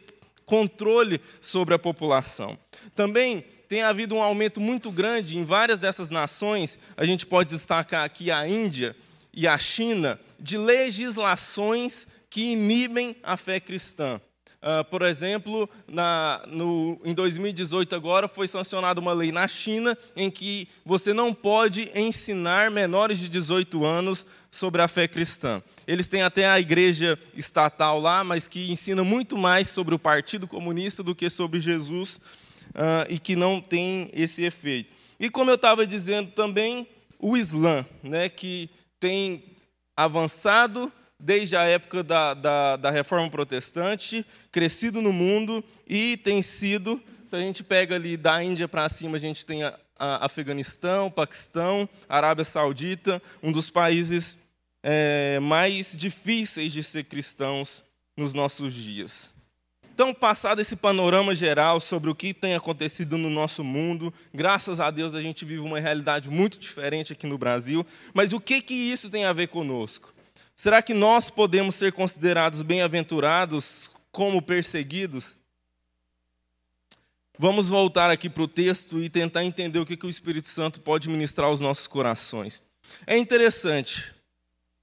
controle 0.46 1.20
sobre 1.42 1.74
a 1.74 1.80
população. 1.80 2.58
Também 2.96 3.44
tem 3.68 3.82
havido 3.82 4.16
um 4.16 4.22
aumento 4.22 4.62
muito 4.62 4.90
grande 4.94 5.38
em 5.38 5.44
várias 5.44 5.78
dessas 5.78 6.10
nações, 6.10 6.80
a 6.96 7.04
gente 7.04 7.26
pode 7.26 7.50
destacar 7.50 8.06
aqui 8.06 8.32
a 8.32 8.48
Índia 8.48 8.96
e 9.34 9.46
a 9.46 9.58
China, 9.58 10.18
de 10.40 10.58
legislações 10.58 12.08
que 12.30 12.54
inibem 12.54 13.14
a 13.22 13.36
fé 13.36 13.60
cristã. 13.60 14.22
Uh, 14.64 14.82
por 14.86 15.02
exemplo, 15.02 15.70
na, 15.86 16.42
no, 16.48 16.98
em 17.04 17.14
2018 17.14 17.94
agora 17.96 18.30
foi 18.30 18.48
sancionada 18.48 19.02
uma 19.02 19.12
lei 19.12 19.30
na 19.30 19.46
China 19.46 19.98
em 20.16 20.32
que 20.32 20.70
você 20.86 21.14
não 21.14 21.34
pode 21.34 21.92
ensinar 21.94 22.72
menores 22.72 23.20
de 23.20 23.28
18 23.28 23.84
anos 23.84 24.26
sobre 24.50 24.82
a 24.82 24.88
fé 24.88 25.06
cristã. 25.06 25.62
Eles 25.86 26.08
têm 26.08 26.22
até 26.22 26.48
a 26.48 26.62
igreja 26.62 27.20
estatal 27.36 28.00
lá, 28.00 28.24
mas 28.24 28.48
que 28.48 28.72
ensina 28.72 29.04
muito 29.04 29.38
mais 29.38 29.68
sobre 29.68 29.96
o 29.96 30.00
Partido 30.00 30.48
Comunista 30.48 31.04
do 31.04 31.14
que 31.14 31.30
sobre 31.30 31.60
Jesus 31.60 32.16
uh, 32.70 33.06
e 33.10 33.20
que 33.20 33.36
não 33.36 33.60
tem 33.60 34.10
esse 34.14 34.44
efeito. 34.44 34.94
E 35.20 35.30
como 35.30 35.52
eu 35.52 35.56
estava 35.56 35.86
dizendo 35.86 36.32
também, 36.32 36.88
o 37.20 37.36
Islã, 37.36 37.86
né, 38.02 38.30
que 38.30 38.70
tem 38.98 39.44
avançado 39.96 40.92
desde 41.24 41.56
a 41.56 41.64
época 41.64 42.04
da, 42.04 42.34
da, 42.34 42.76
da 42.76 42.92
Reforma 42.92 43.30
Protestante, 43.30 44.26
crescido 44.52 45.02
no 45.02 45.14
mundo 45.14 45.64
e 45.88 46.18
tem 46.18 46.42
sido, 46.42 47.02
se 47.30 47.36
a 47.36 47.40
gente 47.40 47.64
pega 47.64 47.96
ali 47.96 48.18
da 48.18 48.44
Índia 48.44 48.68
para 48.68 48.90
cima, 48.90 49.16
a 49.16 49.20
gente 49.20 49.46
tem 49.46 49.64
a, 49.64 49.80
a 49.98 50.26
Afeganistão, 50.26 51.10
Paquistão, 51.10 51.88
Arábia 52.10 52.44
Saudita, 52.44 53.22
um 53.42 53.54
dos 53.54 53.70
países 53.70 54.38
é, 54.84 55.40
mais 55.40 55.96
difíceis 55.96 56.74
de 56.74 56.84
ser 56.84 57.06
cristãos 57.06 57.84
nos 58.18 58.34
nossos 58.34 58.74
dias. 58.74 59.30
Então, 59.94 60.14
passado 60.14 60.60
esse 60.60 60.76
panorama 60.76 61.34
geral 61.34 61.80
sobre 61.80 62.10
o 62.10 62.16
que 62.16 62.34
tem 62.34 62.56
acontecido 62.56 63.18
no 63.18 63.30
nosso 63.30 63.64
mundo, 63.64 64.14
graças 64.34 64.80
a 64.80 64.92
Deus 64.92 65.14
a 65.14 65.22
gente 65.22 65.46
vive 65.46 65.62
uma 65.62 65.80
realidade 65.80 66.30
muito 66.30 66.58
diferente 66.60 67.14
aqui 67.14 67.28
no 67.28 67.38
Brasil, 67.38 67.86
mas 68.14 68.34
o 68.34 68.42
que, 68.42 68.60
que 68.62 68.74
isso 68.74 69.10
tem 69.10 69.24
a 69.24 69.32
ver 69.32 69.48
conosco? 69.48 70.13
Será 70.56 70.82
que 70.82 70.94
nós 70.94 71.30
podemos 71.30 71.76
ser 71.76 71.92
considerados 71.92 72.62
bem-aventurados 72.62 73.96
como 74.12 74.42
perseguidos? 74.42 75.36
Vamos 77.38 77.68
voltar 77.68 78.12
aqui 78.12 78.30
para 78.30 78.44
o 78.44 78.48
texto 78.48 79.02
e 79.02 79.10
tentar 79.10 79.44
entender 79.44 79.80
o 79.80 79.86
que, 79.86 79.98
que 79.98 80.06
o 80.06 80.10
Espírito 80.10 80.48
Santo 80.48 80.80
pode 80.80 81.10
ministrar 81.10 81.48
aos 81.48 81.60
nossos 81.60 81.88
corações. 81.88 82.62
É 83.08 83.18
interessante, 83.18 84.14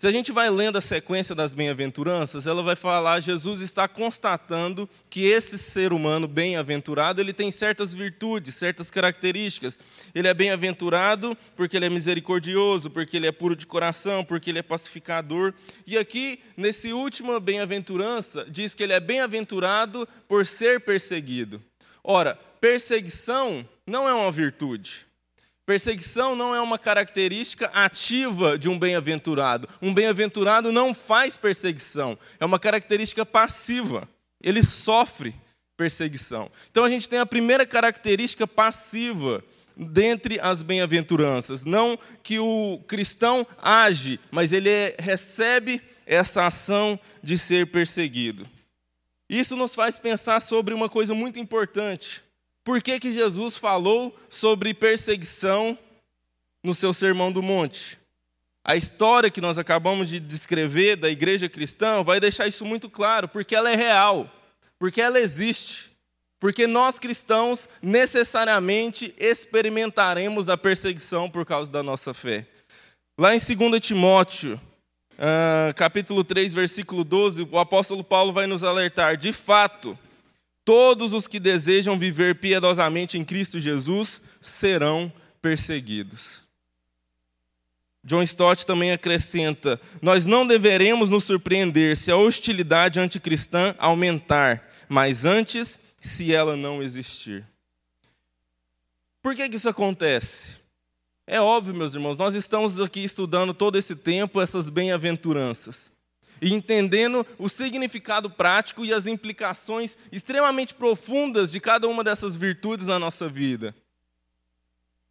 se 0.01 0.07
a 0.07 0.11
gente 0.11 0.33
vai 0.33 0.49
lendo 0.49 0.79
a 0.79 0.81
sequência 0.81 1.35
das 1.35 1.53
bem-aventuranças, 1.53 2.47
ela 2.47 2.63
vai 2.63 2.75
falar, 2.75 3.21
Jesus 3.21 3.61
está 3.61 3.87
constatando 3.87 4.89
que 5.11 5.27
esse 5.27 5.59
ser 5.59 5.93
humano 5.93 6.27
bem-aventurado, 6.27 7.21
ele 7.21 7.35
tem 7.35 7.53
certas 7.53 7.93
virtudes, 7.93 8.55
certas 8.55 8.91
características. 8.91 9.79
Ele 10.15 10.27
é 10.27 10.33
bem-aventurado 10.33 11.37
porque 11.55 11.77
ele 11.77 11.85
é 11.85 11.91
misericordioso, 11.91 12.89
porque 12.89 13.15
ele 13.15 13.27
é 13.27 13.31
puro 13.31 13.55
de 13.55 13.67
coração, 13.67 14.25
porque 14.25 14.49
ele 14.49 14.61
é 14.61 14.63
pacificador. 14.63 15.53
E 15.87 15.99
aqui, 15.99 16.41
nesse 16.57 16.95
última 16.95 17.39
bem-aventurança, 17.39 18.47
diz 18.49 18.73
que 18.73 18.83
ele 18.83 18.95
é 18.95 19.01
bem-aventurado 19.01 20.09
por 20.27 20.47
ser 20.47 20.81
perseguido. 20.81 21.63
Ora, 22.03 22.39
perseguição 22.59 23.69
não 23.87 24.09
é 24.09 24.15
uma 24.15 24.33
virtude. 24.33 25.10
Perseguição 25.67 26.35
não 26.35 26.55
é 26.55 26.61
uma 26.61 26.79
característica 26.79 27.67
ativa 27.67 28.59
de 28.59 28.69
um 28.69 28.79
bem-aventurado. 28.79 29.69
Um 29.81 29.95
bem-aventurado 29.95 30.73
não 30.73 30.93
faz 30.93 31.37
perseguição, 31.37 32.19
é 32.39 32.45
uma 32.45 32.59
característica 32.59 33.25
passiva. 33.25 34.09
Ele 34.43 34.63
sofre 34.63 35.35
perseguição. 35.77 36.51
Então 36.71 36.85
a 36.85 36.91
gente 36.91 37.09
tem 37.09 37.19
a 37.19 37.27
primeira 37.27 37.65
característica 37.65 38.47
passiva 38.47 39.43
dentre 39.77 40.39
as 40.41 40.63
bem-aventuranças. 40.63 41.65
Não 41.65 41.99
que 42.23 42.39
o 42.39 42.83
cristão 42.87 43.47
age, 43.63 44.21
mas 44.31 44.53
ele 44.53 44.69
recebe 44.99 45.81
essa 46.05 46.47
ação 46.47 46.99
de 47.23 47.39
ser 47.39 47.71
perseguido. 47.71 48.47
Isso 49.29 49.57
nos 49.57 49.75
faz 49.75 49.99
pensar 49.99 50.41
sobre 50.41 50.75
uma 50.75 50.89
coisa 50.89 51.15
muito 51.15 51.39
importante. 51.39 52.23
Por 52.71 52.81
que, 52.81 53.01
que 53.01 53.13
Jesus 53.13 53.57
falou 53.57 54.17
sobre 54.29 54.73
perseguição 54.73 55.77
no 56.63 56.73
seu 56.73 56.93
Sermão 56.93 57.33
do 57.33 57.43
Monte? 57.43 57.99
A 58.65 58.77
história 58.77 59.29
que 59.29 59.41
nós 59.41 59.59
acabamos 59.59 60.09
de 60.09 60.21
descrever 60.21 60.95
da 60.95 61.11
igreja 61.11 61.49
cristã 61.49 62.05
vai 62.05 62.21
deixar 62.21 62.47
isso 62.47 62.65
muito 62.65 62.89
claro, 62.89 63.27
porque 63.27 63.57
ela 63.57 63.73
é 63.73 63.75
real, 63.75 64.33
porque 64.79 65.01
ela 65.01 65.19
existe, 65.19 65.91
porque 66.39 66.69
nós 66.69 67.01
cristãos 67.01 67.69
necessariamente 67.83 69.13
experimentaremos 69.19 70.49
a 70.49 70.57
perseguição 70.57 71.29
por 71.29 71.45
causa 71.45 71.73
da 71.73 71.83
nossa 71.83 72.15
fé. 72.15 72.47
Lá 73.19 73.35
em 73.35 73.41
2 73.41 73.81
Timóteo, 73.81 74.61
uh, 75.15 75.75
capítulo 75.75 76.23
3, 76.23 76.55
versículo 76.55 77.03
12, 77.03 77.49
o 77.51 77.59
apóstolo 77.59 78.05
Paulo 78.05 78.33
vai 78.33 78.47
nos 78.47 78.63
alertar: 78.63 79.17
de 79.17 79.33
fato, 79.33 79.99
Todos 80.71 81.13
os 81.13 81.27
que 81.27 81.41
desejam 81.41 81.99
viver 81.99 82.37
piedosamente 82.37 83.19
em 83.19 83.25
Cristo 83.25 83.59
Jesus 83.59 84.23
serão 84.41 85.13
perseguidos. 85.43 86.43
John 88.05 88.23
Stott 88.23 88.65
também 88.65 88.93
acrescenta: 88.93 89.81
Nós 90.01 90.27
não 90.27 90.47
deveremos 90.47 91.11
nos 91.11 91.25
surpreender 91.25 91.97
se 91.97 92.13
a 92.13 92.17
hostilidade 92.17 93.01
anticristã 93.01 93.75
aumentar, 93.81 94.71
mas 94.89 95.25
antes, 95.25 95.77
se 96.01 96.33
ela 96.33 96.55
não 96.57 96.81
existir. 96.81 97.45
Por 99.21 99.35
que, 99.35 99.49
que 99.49 99.57
isso 99.57 99.69
acontece? 99.69 100.51
É 101.27 101.41
óbvio, 101.41 101.75
meus 101.75 101.95
irmãos, 101.95 102.17
nós 102.17 102.37
estamos 102.37 102.81
aqui 102.81 103.03
estudando 103.03 103.53
todo 103.53 103.77
esse 103.77 103.97
tempo 103.97 104.41
essas 104.41 104.69
bem-aventuranças 104.69 105.91
e 106.41 106.53
entendendo 106.55 107.27
o 107.39 107.49
significado 107.49 108.31
prático 108.31 108.85
e 108.85 108.93
as 108.93 109.07
implicações 109.07 109.97
extremamente 110.11 110.75
profundas 110.75 111.53
de 111.53 111.61
cada 111.61 111.87
uma 111.87 112.03
dessas 112.03 112.35
virtudes 112.35 112.87
na 112.87 112.99
nossa 112.99 113.29
vida. 113.29 113.75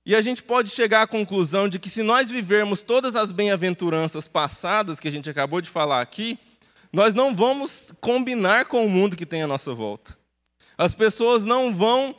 E 0.05 0.15
a 0.15 0.21
gente 0.21 0.41
pode 0.41 0.69
chegar 0.69 1.03
à 1.03 1.07
conclusão 1.07 1.69
de 1.69 1.77
que 1.77 1.89
se 1.89 2.01
nós 2.01 2.31
vivermos 2.31 2.81
todas 2.81 3.15
as 3.15 3.31
bem-aventuranças 3.31 4.27
passadas 4.27 4.99
que 4.99 5.07
a 5.07 5.11
gente 5.11 5.29
acabou 5.29 5.61
de 5.61 5.69
falar 5.69 6.01
aqui, 6.01 6.39
nós 6.91 7.13
não 7.13 7.35
vamos 7.35 7.91
combinar 8.01 8.65
com 8.65 8.83
o 8.83 8.89
mundo 8.89 9.15
que 9.15 9.25
tem 9.25 9.43
à 9.43 9.47
nossa 9.47 9.73
volta. 9.73 10.17
As 10.75 10.95
pessoas 10.95 11.45
não 11.45 11.75
vão 11.75 12.15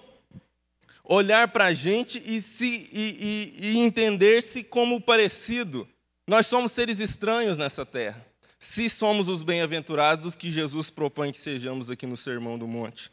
olhar 1.02 1.49
para 1.49 1.67
a 1.67 1.73
gente 1.73 2.23
e, 2.25 2.40
se, 2.40 2.88
e, 2.93 3.57
e, 3.59 3.71
e 3.71 3.79
entender-se 3.79 4.62
como 4.62 5.00
parecido. 5.00 5.88
Nós 6.29 6.47
somos 6.47 6.71
seres 6.71 7.00
estranhos 7.00 7.59
nessa 7.59 7.85
terra 7.85 8.30
se 8.61 8.90
somos 8.90 9.26
os 9.26 9.43
bem-aventurados 9.43 10.37
que 10.37 10.50
Jesus 10.50 10.90
propõe 10.90 11.33
que 11.33 11.40
sejamos 11.40 11.90
aqui 11.90 12.07
no 12.07 12.17
Sermão 12.17 12.59
do 12.59 12.69
Monte. 12.69 13.11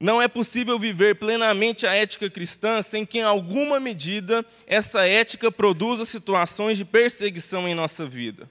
Não 0.00 0.22
é 0.22 0.26
possível 0.26 0.78
viver 0.78 1.16
plenamente 1.16 1.86
a 1.86 1.92
ética 1.92 2.30
cristã 2.30 2.80
sem 2.80 3.04
que, 3.04 3.18
em 3.18 3.22
alguma 3.22 3.78
medida, 3.78 4.46
essa 4.66 5.06
ética 5.06 5.52
produza 5.52 6.06
situações 6.06 6.78
de 6.78 6.84
perseguição 6.84 7.68
em 7.68 7.74
nossa 7.74 8.06
vida. 8.06 8.48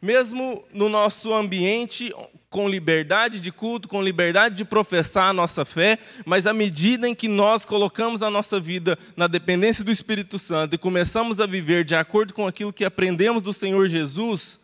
Mesmo 0.00 0.64
no 0.72 0.88
nosso 0.88 1.34
ambiente, 1.34 2.14
com 2.48 2.68
liberdade 2.68 3.40
de 3.40 3.50
culto, 3.50 3.88
com 3.88 4.02
liberdade 4.02 4.54
de 4.54 4.64
professar 4.64 5.30
a 5.30 5.32
nossa 5.32 5.64
fé, 5.64 5.98
mas 6.24 6.46
à 6.46 6.52
medida 6.52 7.08
em 7.08 7.14
que 7.14 7.28
nós 7.28 7.64
colocamos 7.64 8.22
a 8.22 8.30
nossa 8.30 8.60
vida 8.60 8.98
na 9.16 9.26
dependência 9.26 9.84
do 9.84 9.90
Espírito 9.90 10.38
Santo 10.38 10.74
e 10.74 10.78
começamos 10.78 11.40
a 11.40 11.46
viver 11.46 11.84
de 11.84 11.94
acordo 11.94 12.32
com 12.32 12.46
aquilo 12.46 12.72
que 12.72 12.84
aprendemos 12.84 13.42
do 13.42 13.52
Senhor 13.52 13.88
Jesus, 13.88 14.60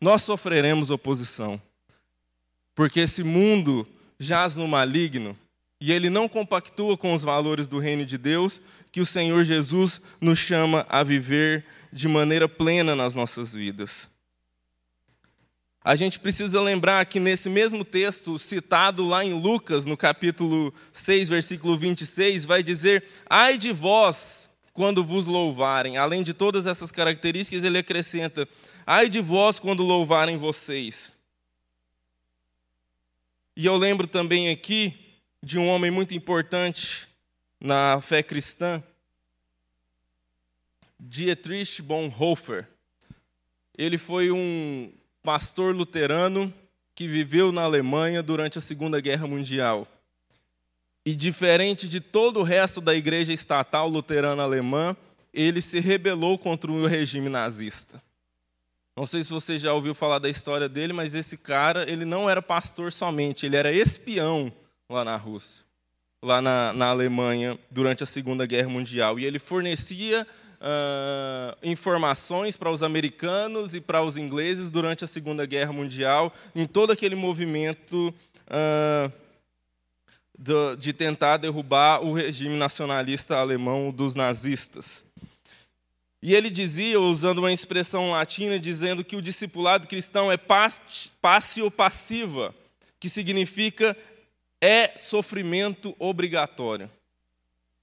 nós 0.00 0.22
sofreremos 0.22 0.90
oposição. 0.90 1.60
Porque 2.74 3.00
esse 3.00 3.22
mundo 3.22 3.86
jaz 4.18 4.56
no 4.56 4.66
maligno 4.66 5.36
e 5.80 5.92
ele 5.92 6.08
não 6.08 6.28
compactua 6.28 6.96
com 6.96 7.12
os 7.12 7.22
valores 7.22 7.68
do 7.68 7.78
reino 7.78 8.06
de 8.06 8.16
Deus 8.16 8.60
que 8.90 9.00
o 9.00 9.06
Senhor 9.06 9.44
Jesus 9.44 10.00
nos 10.20 10.38
chama 10.38 10.86
a 10.88 11.02
viver 11.02 11.64
de 11.92 12.08
maneira 12.08 12.48
plena 12.48 12.94
nas 12.96 13.14
nossas 13.14 13.54
vidas. 13.54 14.08
A 15.86 15.96
gente 15.96 16.18
precisa 16.18 16.62
lembrar 16.62 17.04
que 17.04 17.20
nesse 17.20 17.50
mesmo 17.50 17.84
texto, 17.84 18.38
citado 18.38 19.04
lá 19.04 19.22
em 19.22 19.34
Lucas, 19.34 19.84
no 19.84 19.98
capítulo 19.98 20.72
6, 20.94 21.28
versículo 21.28 21.76
26, 21.76 22.46
vai 22.46 22.62
dizer: 22.62 23.04
Ai 23.28 23.58
de 23.58 23.70
vós 23.70 24.48
quando 24.72 25.04
vos 25.04 25.26
louvarem. 25.26 25.98
Além 25.98 26.22
de 26.22 26.32
todas 26.32 26.66
essas 26.66 26.90
características, 26.90 27.62
ele 27.62 27.76
acrescenta: 27.76 28.48
Ai 28.86 29.10
de 29.10 29.20
vós 29.20 29.60
quando 29.60 29.82
louvarem 29.82 30.38
vocês. 30.38 31.12
E 33.54 33.66
eu 33.66 33.76
lembro 33.76 34.06
também 34.06 34.48
aqui 34.48 34.98
de 35.42 35.58
um 35.58 35.68
homem 35.68 35.90
muito 35.90 36.14
importante 36.14 37.06
na 37.60 38.00
fé 38.00 38.22
cristã, 38.22 38.82
Dietrich 40.98 41.82
Bonhoeffer. 41.82 42.66
Ele 43.76 43.98
foi 43.98 44.30
um 44.30 44.90
pastor 45.24 45.74
luterano 45.74 46.52
que 46.94 47.08
viveu 47.08 47.50
na 47.50 47.62
Alemanha 47.62 48.22
durante 48.22 48.58
a 48.58 48.60
Segunda 48.60 49.00
Guerra 49.00 49.26
Mundial. 49.26 49.88
E 51.04 51.16
diferente 51.16 51.88
de 51.88 51.98
todo 51.98 52.40
o 52.40 52.42
resto 52.42 52.80
da 52.80 52.94
igreja 52.94 53.32
estatal 53.32 53.88
luterana 53.88 54.42
alemã, 54.42 54.94
ele 55.32 55.62
se 55.62 55.80
rebelou 55.80 56.38
contra 56.38 56.70
o 56.70 56.86
regime 56.86 57.30
nazista. 57.30 58.02
Não 58.94 59.06
sei 59.06 59.24
se 59.24 59.30
você 59.30 59.58
já 59.58 59.72
ouviu 59.72 59.94
falar 59.94 60.18
da 60.18 60.28
história 60.28 60.68
dele, 60.68 60.92
mas 60.92 61.14
esse 61.14 61.38
cara, 61.38 61.90
ele 61.90 62.04
não 62.04 62.28
era 62.28 62.40
pastor 62.40 62.92
somente, 62.92 63.46
ele 63.46 63.56
era 63.56 63.72
espião 63.72 64.52
lá 64.88 65.04
na 65.04 65.16
Rússia, 65.16 65.64
lá 66.22 66.40
na, 66.40 66.72
na 66.74 66.90
Alemanha, 66.90 67.58
durante 67.70 68.04
a 68.04 68.06
Segunda 68.06 68.46
Guerra 68.46 68.68
Mundial. 68.68 69.18
E 69.18 69.24
ele 69.24 69.38
fornecia 69.38 70.26
uh, 70.64 71.56
informações 71.62 72.56
para 72.56 72.70
os 72.70 72.82
americanos 72.82 73.74
e 73.74 73.80
para 73.80 74.02
os 74.02 74.16
ingleses 74.16 74.70
durante 74.70 75.04
a 75.04 75.06
Segunda 75.06 75.44
Guerra 75.44 75.72
Mundial, 75.72 76.32
em 76.54 76.66
todo 76.66 76.90
aquele 76.90 77.14
movimento 77.14 78.12
uh, 78.48 79.12
de, 80.38 80.76
de 80.78 80.92
tentar 80.92 81.36
derrubar 81.36 82.02
o 82.02 82.14
regime 82.14 82.56
nacionalista 82.56 83.36
alemão 83.36 83.92
dos 83.92 84.14
nazistas. 84.14 85.04
E 86.22 86.34
ele 86.34 86.48
dizia, 86.48 86.98
usando 86.98 87.40
uma 87.40 87.52
expressão 87.52 88.10
latina, 88.10 88.58
dizendo 88.58 89.04
que 89.04 89.14
o 89.14 89.20
discipulado 89.20 89.86
cristão 89.86 90.32
é 90.32 90.38
passio 90.38 91.70
passiva, 91.70 92.54
que 92.98 93.10
significa 93.10 93.94
é 94.58 94.96
sofrimento 94.96 95.94
obrigatório. 95.98 96.90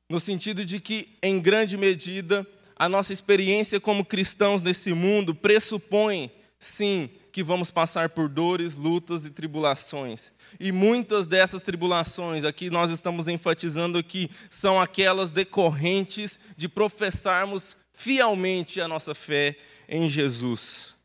No 0.10 0.20
sentido 0.20 0.66
de 0.66 0.80
que, 0.80 1.16
em 1.22 1.40
grande 1.40 1.78
medida, 1.78 2.46
a 2.82 2.90
nossa 2.90 3.14
experiência 3.14 3.80
como 3.80 4.04
cristãos 4.04 4.64
nesse 4.64 4.92
mundo 4.92 5.36
pressupõe, 5.36 6.32
sim, 6.58 7.12
que 7.32 7.44
vamos 7.44 7.70
passar 7.70 8.10
por 8.10 8.28
dores, 8.28 8.74
lutas 8.74 9.24
e 9.24 9.30
tribulações. 9.30 10.34
E 10.60 10.72
muitas 10.72 11.28
dessas 11.28 11.62
tribulações, 11.62 12.44
aqui 12.44 12.72
nós 12.72 12.90
estamos 12.90 13.28
enfatizando 13.28 14.00
aqui, 14.00 14.32
são 14.50 14.82
aquelas 14.82 15.30
decorrentes 15.30 16.40
de 16.58 16.68
professarmos 16.68 17.78
fielmente 17.94 18.82
a 18.82 18.88
nossa 18.88 19.14
fé 19.14 19.56
em 19.88 20.10
Jesus. 20.10 20.96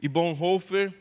E 0.00 0.08
Bonhoeffer, 0.08 0.94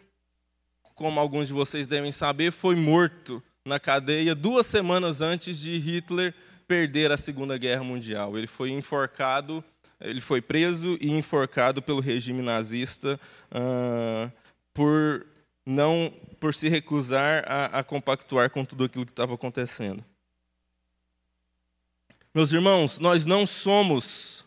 como 0.94 1.22
alguns 1.22 1.48
de 1.48 1.54
vocês 1.54 1.88
devem 1.88 2.12
saber, 2.12 2.52
foi 2.52 2.76
morto 2.76 3.42
na 3.64 3.80
cadeia 3.80 4.36
duas 4.36 4.68
semanas 4.68 5.22
antes 5.22 5.58
de 5.58 5.78
Hitler 5.78 6.36
perder 6.68 7.12
a 7.12 7.18
Segunda 7.18 7.58
Guerra 7.58 7.84
Mundial. 7.84 8.38
Ele 8.38 8.48
foi 8.48 8.72
enforcado, 8.72 9.64
ele 10.00 10.22
foi 10.22 10.42
preso 10.42 10.98
e 11.00 11.12
enforcado 11.12 11.82
pelo 11.82 12.00
regime 12.00 12.42
nazista 12.42 13.20
uh, 13.52 14.32
por 14.74 15.26
não 15.66 16.14
por 16.40 16.54
se 16.54 16.68
recusar 16.68 17.46
a, 17.48 17.80
a 17.80 17.84
compactuar 17.84 18.50
com 18.50 18.66
tudo 18.66 18.84
aquilo 18.84 19.06
que 19.06 19.12
estava 19.12 19.34
acontecendo. 19.34 20.04
Meus 22.34 22.52
irmãos, 22.52 23.00
nós 23.00 23.26
não 23.26 23.48
somos 23.48 24.44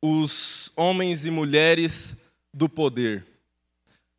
os 0.00 0.72
homens 0.74 1.24
e 1.24 1.30
mulheres 1.30 2.16
do 2.52 2.68
poder. 2.68 3.24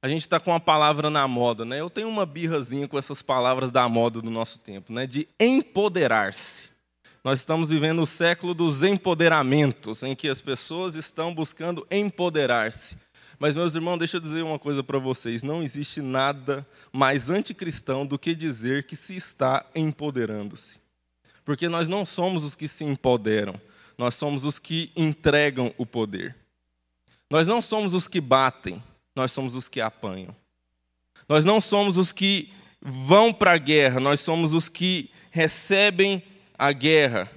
A 0.02 0.08
gente 0.08 0.22
está 0.22 0.40
com 0.40 0.54
a 0.54 0.60
palavra 0.60 1.10
na 1.10 1.28
moda, 1.28 1.66
né? 1.66 1.82
Eu 1.82 1.90
tenho 1.90 2.08
uma 2.08 2.26
birrazinha 2.26 2.88
com 2.88 2.98
essas 2.98 3.22
palavras 3.22 3.70
da 3.70 3.88
moda 3.90 4.22
do 4.22 4.30
nosso 4.30 4.58
tempo, 4.60 4.94
né? 4.94 5.06
De 5.06 5.28
empoderar-se. 5.38 6.70
Nós 7.22 7.40
estamos 7.40 7.70
vivendo 7.70 8.02
o 8.02 8.06
século 8.06 8.54
dos 8.54 8.82
empoderamentos, 8.82 10.04
em 10.04 10.16
que 10.16 10.30
as 10.30 10.40
pessoas 10.40 10.96
estão 10.96 11.36
buscando 11.36 11.86
empoderar-se. 11.92 12.98
Mas, 13.38 13.58
meus 13.58 13.76
irmãos, 13.76 13.98
deixa 13.98 14.18
eu 14.18 14.22
dizer 14.22 14.42
uma 14.42 14.58
coisa 14.58 14.82
para 14.82 14.98
vocês: 15.00 15.44
não 15.44 15.62
existe 15.62 16.02
nada 16.02 16.66
mais 16.94 17.30
anticristão 17.30 18.06
do 18.06 18.18
que 18.18 18.34
dizer 18.34 18.86
que 18.86 18.96
se 18.96 19.18
está 19.18 19.66
empoderando-se. 19.76 20.80
Porque 21.44 21.68
nós 21.68 21.90
não 21.90 22.06
somos 22.06 22.46
os 22.46 22.56
que 22.56 22.70
se 22.70 22.86
empoderam, 22.86 23.60
nós 23.98 24.16
somos 24.16 24.46
os 24.46 24.60
que 24.60 24.94
entregam 24.96 25.74
o 25.78 25.86
poder. 25.86 26.38
Nós 27.30 27.48
não 27.48 27.62
somos 27.62 27.94
os 27.94 28.08
que 28.08 28.22
batem, 28.22 28.82
nós 29.16 29.32
somos 29.32 29.56
os 29.56 29.68
que 29.68 29.82
apanham. 29.82 30.36
Nós 31.28 31.46
não 31.46 31.62
somos 31.62 31.98
os 31.98 32.12
que 32.12 32.52
vão 32.82 33.34
para 33.34 33.54
a 33.54 33.58
guerra, 33.58 34.00
nós 34.00 34.20
somos 34.20 34.54
os 34.54 34.70
que 34.70 35.12
recebem 35.32 36.24
a 36.58 36.72
guerra. 36.72 37.30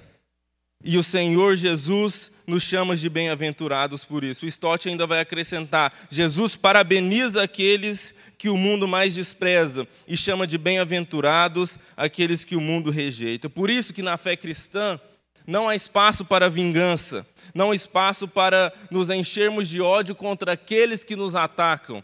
E 0.83 0.97
o 0.97 1.03
Senhor 1.03 1.55
Jesus 1.55 2.31
nos 2.45 2.63
chama 2.63 2.95
de 2.95 3.09
bem-aventurados 3.09 4.03
por 4.03 4.23
isso. 4.23 4.45
O 4.45 4.49
Stott 4.49 4.89
ainda 4.89 5.07
vai 5.07 5.19
acrescentar: 5.19 5.93
Jesus 6.09 6.55
parabeniza 6.55 7.41
aqueles 7.41 8.13
que 8.37 8.49
o 8.49 8.57
mundo 8.57 8.87
mais 8.87 9.15
despreza 9.15 9.87
e 10.07 10.17
chama 10.17 10.45
de 10.45 10.57
bem-aventurados 10.57 11.79
aqueles 11.95 12.43
que 12.43 12.55
o 12.55 12.61
mundo 12.61 12.91
rejeita. 12.91 13.49
Por 13.49 13.69
isso 13.69 13.93
que 13.93 14.01
na 14.01 14.17
fé 14.17 14.35
cristã, 14.35 14.99
não 15.45 15.67
há 15.67 15.75
espaço 15.75 16.23
para 16.25 16.49
vingança, 16.49 17.25
não 17.53 17.71
há 17.71 17.75
espaço 17.75 18.27
para 18.27 18.73
nos 18.89 19.09
enchermos 19.09 19.67
de 19.67 19.81
ódio 19.81 20.15
contra 20.15 20.53
aqueles 20.53 21.03
que 21.03 21.15
nos 21.15 21.35
atacam. 21.35 22.03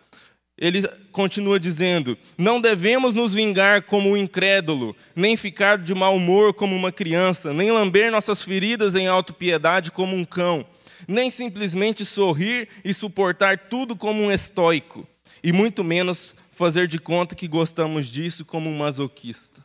Ele 0.58 0.86
continua 1.12 1.60
dizendo: 1.60 2.18
Não 2.38 2.60
devemos 2.60 3.14
nos 3.14 3.34
vingar 3.34 3.84
como 3.84 4.12
o 4.12 4.18
incrédulo, 4.18 4.96
nem 5.16 5.38
ficar 5.38 5.78
de 5.78 5.96
mau 5.96 6.16
humor 6.16 6.54
como 6.54 6.76
uma 6.76 6.92
criança, 6.92 7.54
nem 7.54 7.72
lamber 7.72 8.12
nossas 8.12 8.42
feridas 8.42 8.94
em 8.94 9.08
autopiedade 9.08 9.92
como 9.92 10.16
um 10.16 10.26
cão, 10.26 10.66
nem 11.08 11.32
simplesmente 11.32 12.04
sorrir 12.04 12.68
e 12.84 12.94
suportar 12.94 13.58
tudo 13.70 13.96
como 13.96 14.22
um 14.22 14.32
estoico, 14.32 15.08
e 15.42 15.54
muito 15.54 15.82
menos 15.82 16.36
fazer 16.52 16.90
de 16.90 17.00
conta 17.00 17.36
que 17.36 17.48
gostamos 17.48 18.08
disso 18.08 18.44
como 18.44 18.70
um 18.70 18.78
masoquista. 18.78 19.64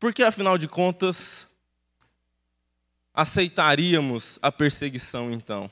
Porque, 0.00 0.22
afinal 0.22 0.56
de 0.56 0.66
contas, 0.66 1.46
aceitaríamos 3.14 4.38
a 4.40 4.50
perseguição 4.50 5.30
então? 5.30 5.70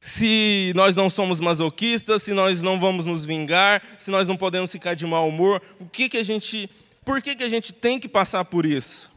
Se 0.00 0.72
nós 0.76 0.94
não 0.94 1.10
somos 1.10 1.40
masoquistas, 1.40 2.22
se 2.22 2.32
nós 2.32 2.62
não 2.62 2.78
vamos 2.78 3.04
nos 3.04 3.24
vingar, 3.24 3.82
se 3.98 4.10
nós 4.10 4.28
não 4.28 4.36
podemos 4.36 4.70
ficar 4.70 4.94
de 4.94 5.04
mau 5.04 5.28
humor, 5.28 5.60
o 5.80 5.86
que 5.86 6.08
que 6.08 6.18
a 6.18 6.22
gente, 6.22 6.70
por 7.04 7.20
que 7.20 7.34
que 7.34 7.42
a 7.42 7.48
gente 7.48 7.72
tem 7.72 7.98
que 7.98 8.08
passar 8.08 8.44
por 8.44 8.64
isso? 8.64 9.10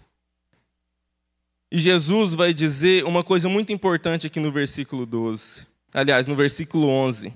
E 1.72 1.78
Jesus 1.78 2.34
vai 2.34 2.54
dizer 2.54 3.06
uma 3.06 3.24
coisa 3.24 3.48
muito 3.48 3.72
importante 3.72 4.28
aqui 4.28 4.40
no 4.40 4.52
versículo 4.52 5.06
12. 5.06 5.66
Aliás, 5.94 6.28
no 6.28 6.36
versículo 6.36 6.88
11. 6.88 7.34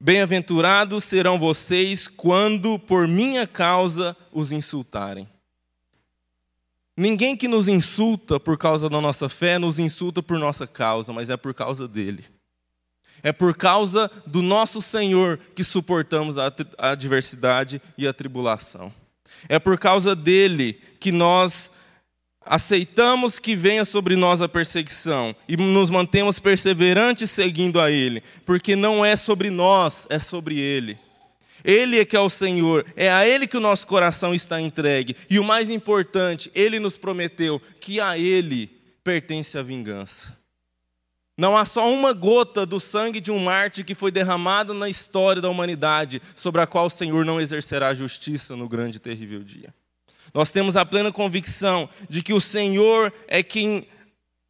Bem-aventurados 0.00 1.04
serão 1.04 1.38
vocês 1.38 2.06
quando 2.06 2.78
por 2.78 3.08
minha 3.08 3.46
causa 3.46 4.16
os 4.32 4.52
insultarem. 4.52 5.28
Ninguém 6.96 7.36
que 7.36 7.48
nos 7.48 7.66
insulta 7.66 8.38
por 8.38 8.56
causa 8.56 8.88
da 8.88 9.00
nossa 9.00 9.28
fé 9.28 9.58
nos 9.58 9.78
insulta 9.78 10.22
por 10.22 10.38
nossa 10.38 10.66
causa, 10.66 11.12
mas 11.12 11.28
é 11.28 11.36
por 11.36 11.52
causa 11.52 11.88
dele. 11.88 12.24
É 13.22 13.32
por 13.32 13.56
causa 13.56 14.10
do 14.26 14.42
nosso 14.42 14.80
Senhor 14.80 15.38
que 15.54 15.64
suportamos 15.64 16.36
a 16.38 16.52
adversidade 16.78 17.80
e 17.98 18.06
a 18.06 18.12
tribulação. 18.12 18.92
É 19.48 19.58
por 19.58 19.78
causa 19.78 20.14
dele 20.14 20.74
que 21.00 21.10
nós 21.10 21.70
aceitamos 22.46 23.38
que 23.38 23.56
venha 23.56 23.84
sobre 23.84 24.14
nós 24.14 24.42
a 24.42 24.48
perseguição 24.48 25.34
e 25.48 25.56
nos 25.56 25.90
mantemos 25.90 26.38
perseverantes 26.38 27.30
seguindo 27.30 27.80
a 27.80 27.90
ele, 27.90 28.22
porque 28.44 28.76
não 28.76 29.04
é 29.04 29.16
sobre 29.16 29.50
nós, 29.50 30.06
é 30.10 30.18
sobre 30.18 30.58
ele. 30.58 30.98
Ele 31.64 31.98
é 31.98 32.04
que 32.04 32.14
é 32.14 32.20
o 32.20 32.28
Senhor, 32.28 32.84
é 32.94 33.10
a 33.10 33.26
Ele 33.26 33.46
que 33.46 33.56
o 33.56 33.60
nosso 33.60 33.86
coração 33.86 34.34
está 34.34 34.60
entregue. 34.60 35.16
E 35.30 35.38
o 35.38 35.44
mais 35.44 35.70
importante, 35.70 36.50
Ele 36.54 36.78
nos 36.78 36.98
prometeu 36.98 37.60
que 37.80 38.00
a 38.00 38.18
Ele 38.18 38.70
pertence 39.02 39.56
a 39.56 39.62
vingança. 39.62 40.36
Não 41.36 41.56
há 41.56 41.64
só 41.64 41.90
uma 41.90 42.12
gota 42.12 42.64
do 42.64 42.78
sangue 42.78 43.20
de 43.20 43.30
um 43.30 43.38
mártir 43.38 43.84
que 43.84 43.94
foi 43.94 44.12
derramado 44.12 44.72
na 44.72 44.88
história 44.88 45.42
da 45.42 45.48
humanidade, 45.48 46.22
sobre 46.36 46.60
a 46.60 46.66
qual 46.66 46.86
o 46.86 46.90
Senhor 46.90 47.24
não 47.24 47.40
exercerá 47.40 47.92
justiça 47.92 48.54
no 48.54 48.68
grande 48.68 48.98
e 48.98 49.00
terrível 49.00 49.42
dia. 49.42 49.74
Nós 50.32 50.50
temos 50.50 50.76
a 50.76 50.84
plena 50.84 51.10
convicção 51.10 51.88
de 52.08 52.22
que 52.22 52.32
o 52.32 52.40
Senhor 52.40 53.12
é 53.26 53.42
quem 53.42 53.88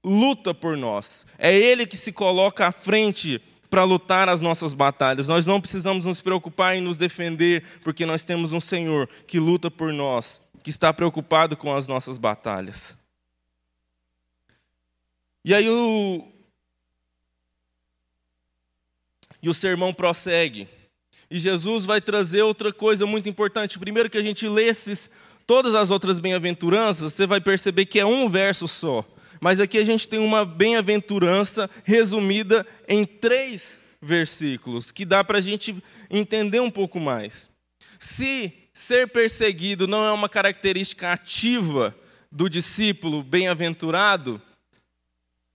luta 0.05 0.53
por 0.53 0.77
nós. 0.77 1.25
É 1.39 1.55
Ele 1.55 1.87
que 1.87 1.97
se 1.97 2.13
coloca 2.13 2.67
à 2.67 2.73
frente 2.73 3.41
para 3.75 3.83
lutar 3.83 4.29
as 4.29 4.41
nossas 4.41 4.73
batalhas. 4.73 5.27
Nós 5.27 5.47
não 5.47 5.61
precisamos 5.61 6.05
nos 6.05 6.21
preocupar 6.21 6.77
em 6.77 6.81
nos 6.81 6.97
defender, 6.97 7.65
porque 7.83 8.07
nós 8.07 8.23
temos 8.23 8.53
um 8.53 8.61
Senhor 8.61 9.09
que 9.27 9.41
luta 9.41 9.69
por 9.69 9.93
nós, 9.93 10.41
que 10.63 10.71
está 10.71 10.93
preocupado 10.93 11.57
com 11.57 11.75
as 11.75 11.89
nossas 11.89 12.17
batalhas. 12.17 12.97
E 15.45 15.53
aí 15.53 15.69
o, 15.69 16.25
e 19.43 19.49
o 19.49 19.55
sermão 19.55 19.93
prossegue. 19.93 20.69
E 21.29 21.37
Jesus 21.37 21.85
vai 21.85 22.01
trazer 22.01 22.43
outra 22.43 22.73
coisa 22.73 23.05
muito 23.05 23.29
importante. 23.29 23.77
Primeiro 23.77 24.09
que 24.09 24.19
a 24.19 24.23
gente 24.23 24.47
lê 24.47 24.69
esses, 24.69 25.11
todas 25.49 25.75
as 25.75 25.91
outras 25.91 26.21
bem-aventuranças, 26.21 27.13
você 27.13 27.27
vai 27.27 27.41
perceber 27.41 27.87
que 27.87 27.99
é 27.99 28.07
um 28.07 28.31
verso 28.31 28.69
só. 28.69 29.05
Mas 29.45 29.61
aqui 29.61 29.77
a 29.77 29.85
gente 29.85 30.09
tem 30.09 30.19
uma 30.19 30.43
bem-aventurança 30.47 31.69
resumida 31.85 32.67
em 32.89 33.05
três 33.05 33.79
versículos, 34.01 34.91
que 34.91 35.05
dá 35.05 35.23
para 35.23 35.37
a 35.37 35.41
gente 35.43 35.77
entender 36.09 36.61
um 36.61 36.71
pouco 36.71 36.99
mais. 36.99 37.47
Se 37.99 38.51
ser 38.73 39.07
perseguido 39.09 39.87
não 39.87 40.03
é 40.03 40.11
uma 40.13 40.31
característica 40.31 41.13
ativa 41.13 41.95
do 42.33 42.49
discípulo 42.49 43.23
bem-aventurado, 43.23 44.41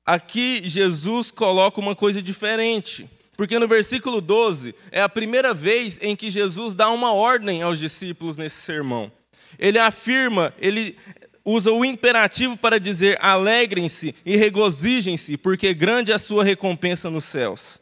aqui 0.05 0.61
Jesus 0.65 1.31
coloca 1.31 1.79
uma 1.79 1.95
coisa 1.95 2.21
diferente. 2.21 3.09
Porque 3.35 3.57
no 3.57 3.67
versículo 3.67 4.21
12 4.21 4.75
é 4.91 5.01
a 5.01 5.09
primeira 5.09 5.51
vez 5.51 5.97
em 5.99 6.15
que 6.15 6.29
Jesus 6.29 6.75
dá 6.75 6.91
uma 6.91 7.11
ordem 7.11 7.63
aos 7.63 7.79
discípulos 7.79 8.37
nesse 8.37 8.57
sermão. 8.57 9.11
Ele 9.57 9.79
afirma, 9.79 10.53
ele 10.59 10.95
usa 11.43 11.71
o 11.71 11.83
imperativo 11.83 12.57
para 12.57 12.79
dizer: 12.79 13.17
alegrem-se 13.21 14.15
e 14.25 14.35
regozijem-se, 14.35 15.37
porque 15.37 15.73
grande 15.73 16.11
é 16.11 16.15
a 16.15 16.19
sua 16.19 16.43
recompensa 16.43 17.09
nos 17.09 17.25
céus. 17.25 17.81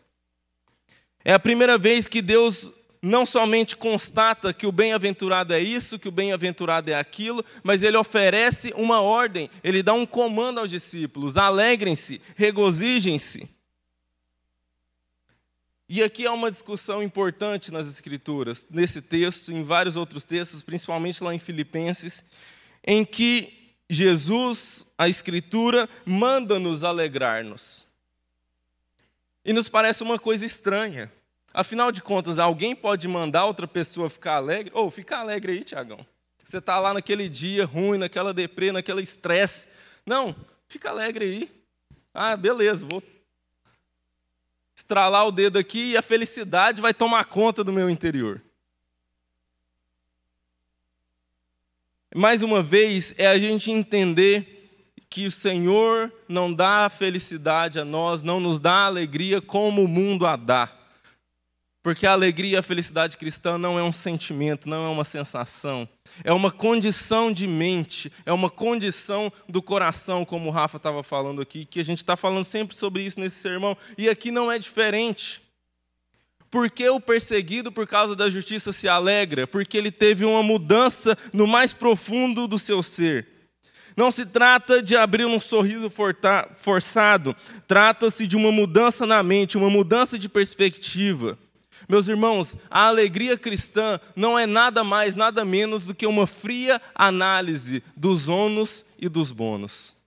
É 1.23 1.33
a 1.33 1.39
primeira 1.39 1.77
vez 1.77 2.07
que 2.07 2.21
Deus 2.21 2.71
não 3.01 3.25
somente 3.25 3.75
constata 3.75 4.53
que 4.53 4.65
o 4.65 4.71
bem-aventurado 4.71 5.53
é 5.53 5.59
isso, 5.59 5.99
que 5.99 6.07
o 6.07 6.11
bem-aventurado 6.11 6.89
é 6.89 6.95
aquilo, 6.95 7.43
mas 7.63 7.83
ele 7.83 7.97
oferece 7.97 8.73
uma 8.75 9.01
ordem, 9.01 9.49
ele 9.63 9.83
dá 9.83 9.93
um 9.93 10.05
comando 10.05 10.59
aos 10.59 10.69
discípulos: 10.69 11.37
alegrem-se, 11.37 12.21
regozijem-se. 12.35 13.47
E 15.89 16.03
aqui 16.03 16.25
há 16.27 16.33
uma 16.33 16.51
discussão 16.51 17.01
importante 17.01 17.71
nas 17.71 17.87
Escrituras, 17.87 18.67
nesse 18.69 19.01
texto, 19.01 19.53
em 19.53 19.63
vários 19.63 19.95
outros 19.95 20.25
textos, 20.25 20.61
principalmente 20.61 21.23
lá 21.23 21.33
em 21.33 21.39
Filipenses, 21.39 22.25
em 22.87 23.03
que 23.03 23.75
Jesus, 23.89 24.87
a 24.97 25.09
Escritura, 25.09 25.89
manda 26.05 26.57
nos 26.57 26.85
alegrar-nos. 26.85 27.85
E 29.43 29.51
nos 29.51 29.67
parece 29.67 30.01
uma 30.03 30.17
coisa 30.17 30.45
estranha. 30.45 31.11
Afinal 31.53 31.91
de 31.91 32.01
contas, 32.01 32.39
alguém 32.39 32.73
pode 32.73 33.07
mandar 33.07 33.45
outra 33.45 33.67
pessoa 33.67 34.09
ficar 34.09 34.35
alegre? 34.35 34.71
Ou 34.73 34.87
oh, 34.87 34.91
fica 34.91 35.17
alegre 35.17 35.51
aí, 35.51 35.63
Tiagão. 35.63 36.05
Você 36.43 36.59
está 36.59 36.79
lá 36.79 36.93
naquele 36.93 37.27
dia 37.27 37.65
ruim, 37.65 37.97
naquela 37.97 38.33
deprê, 38.33 38.71
naquele 38.71 39.01
estresse. 39.01 39.67
Não, 40.05 40.33
fica 40.69 40.89
alegre 40.89 41.25
aí. 41.25 41.51
Ah, 42.13 42.37
beleza, 42.37 42.85
vou 42.85 43.03
estralar 44.73 45.27
o 45.27 45.31
dedo 45.31 45.57
aqui 45.57 45.91
e 45.91 45.97
a 45.97 46.01
felicidade 46.01 46.81
vai 46.81 46.93
tomar 46.93 47.25
conta 47.25 47.63
do 47.63 47.73
meu 47.73 47.89
interior. 47.89 48.41
Mais 52.15 52.41
uma 52.41 52.61
vez, 52.61 53.13
é 53.17 53.27
a 53.27 53.37
gente 53.37 53.69
entender 53.71 54.69
que 55.09 55.25
o 55.25 55.31
Senhor 55.31 56.11
não 56.27 56.53
dá 56.53 56.89
felicidade 56.89 57.79
a 57.79 57.85
nós, 57.85 58.21
não 58.21 58.39
nos 58.39 58.59
dá 58.59 58.85
alegria 58.85 59.41
como 59.41 59.83
o 59.83 59.87
mundo 59.87 60.25
a 60.25 60.35
dá. 60.35 60.71
Porque 61.81 62.05
a 62.05 62.11
alegria 62.11 62.55
e 62.55 62.57
a 62.57 62.61
felicidade 62.61 63.15
cristã 63.15 63.57
não 63.57 63.79
é 63.79 63.83
um 63.83 63.93
sentimento, 63.93 64.67
não 64.67 64.85
é 64.85 64.89
uma 64.89 65.05
sensação. 65.05 65.87
É 66.21 66.33
uma 66.33 66.51
condição 66.51 67.31
de 67.31 67.47
mente, 67.47 68.11
é 68.25 68.33
uma 68.33 68.49
condição 68.49 69.31
do 69.47 69.61
coração, 69.61 70.25
como 70.25 70.49
o 70.49 70.51
Rafa 70.51 70.75
estava 70.75 71.01
falando 71.01 71.41
aqui, 71.41 71.63
que 71.63 71.79
a 71.79 71.85
gente 71.85 71.99
está 71.99 72.17
falando 72.17 72.43
sempre 72.43 72.75
sobre 72.75 73.03
isso 73.03 73.19
nesse 73.19 73.37
sermão. 73.37 73.77
E 73.97 74.09
aqui 74.09 74.31
não 74.31 74.51
é 74.51 74.59
diferente. 74.59 75.41
Porque 76.49 76.87
o 76.89 76.99
perseguido 76.99 77.71
por 77.71 77.85
causa 77.85 78.15
da 78.15 78.29
justiça 78.29 78.71
se 78.71 78.87
alegra? 78.87 79.45
Porque 79.45 79.77
ele 79.77 79.91
teve 79.91 80.23
uma 80.23 80.41
mudança 80.41 81.17
no 81.33 81.45
mais 81.45 81.73
profundo 81.73 82.47
do 82.47 82.57
seu 82.57 82.81
ser. 82.81 83.27
Não 83.95 84.11
se 84.11 84.25
trata 84.25 84.81
de 84.81 84.95
abrir 84.95 85.25
um 85.25 85.41
sorriso 85.41 85.91
forçado, 86.55 87.35
trata-se 87.67 88.27
de 88.27 88.37
uma 88.37 88.51
mudança 88.51 89.07
na 89.07 89.23
mente, 89.23 89.57
uma 89.57 89.71
mudança 89.71 90.19
de 90.19 90.29
perspectiva. 90.29 91.37
Meus 91.89 92.07
irmãos, 92.07 92.55
a 92.69 92.87
alegria 92.87 93.37
cristã 93.37 93.99
não 94.15 94.37
é 94.37 94.45
nada 94.45 94.83
mais, 94.83 95.15
nada 95.15 95.43
menos 95.43 95.83
do 95.83 95.95
que 95.95 96.05
uma 96.05 96.27
fria 96.27 96.79
análise 96.93 97.83
dos 97.95 98.27
ônus 98.27 98.85
e 98.99 99.09
dos 99.09 99.31
bônus. 99.31 99.97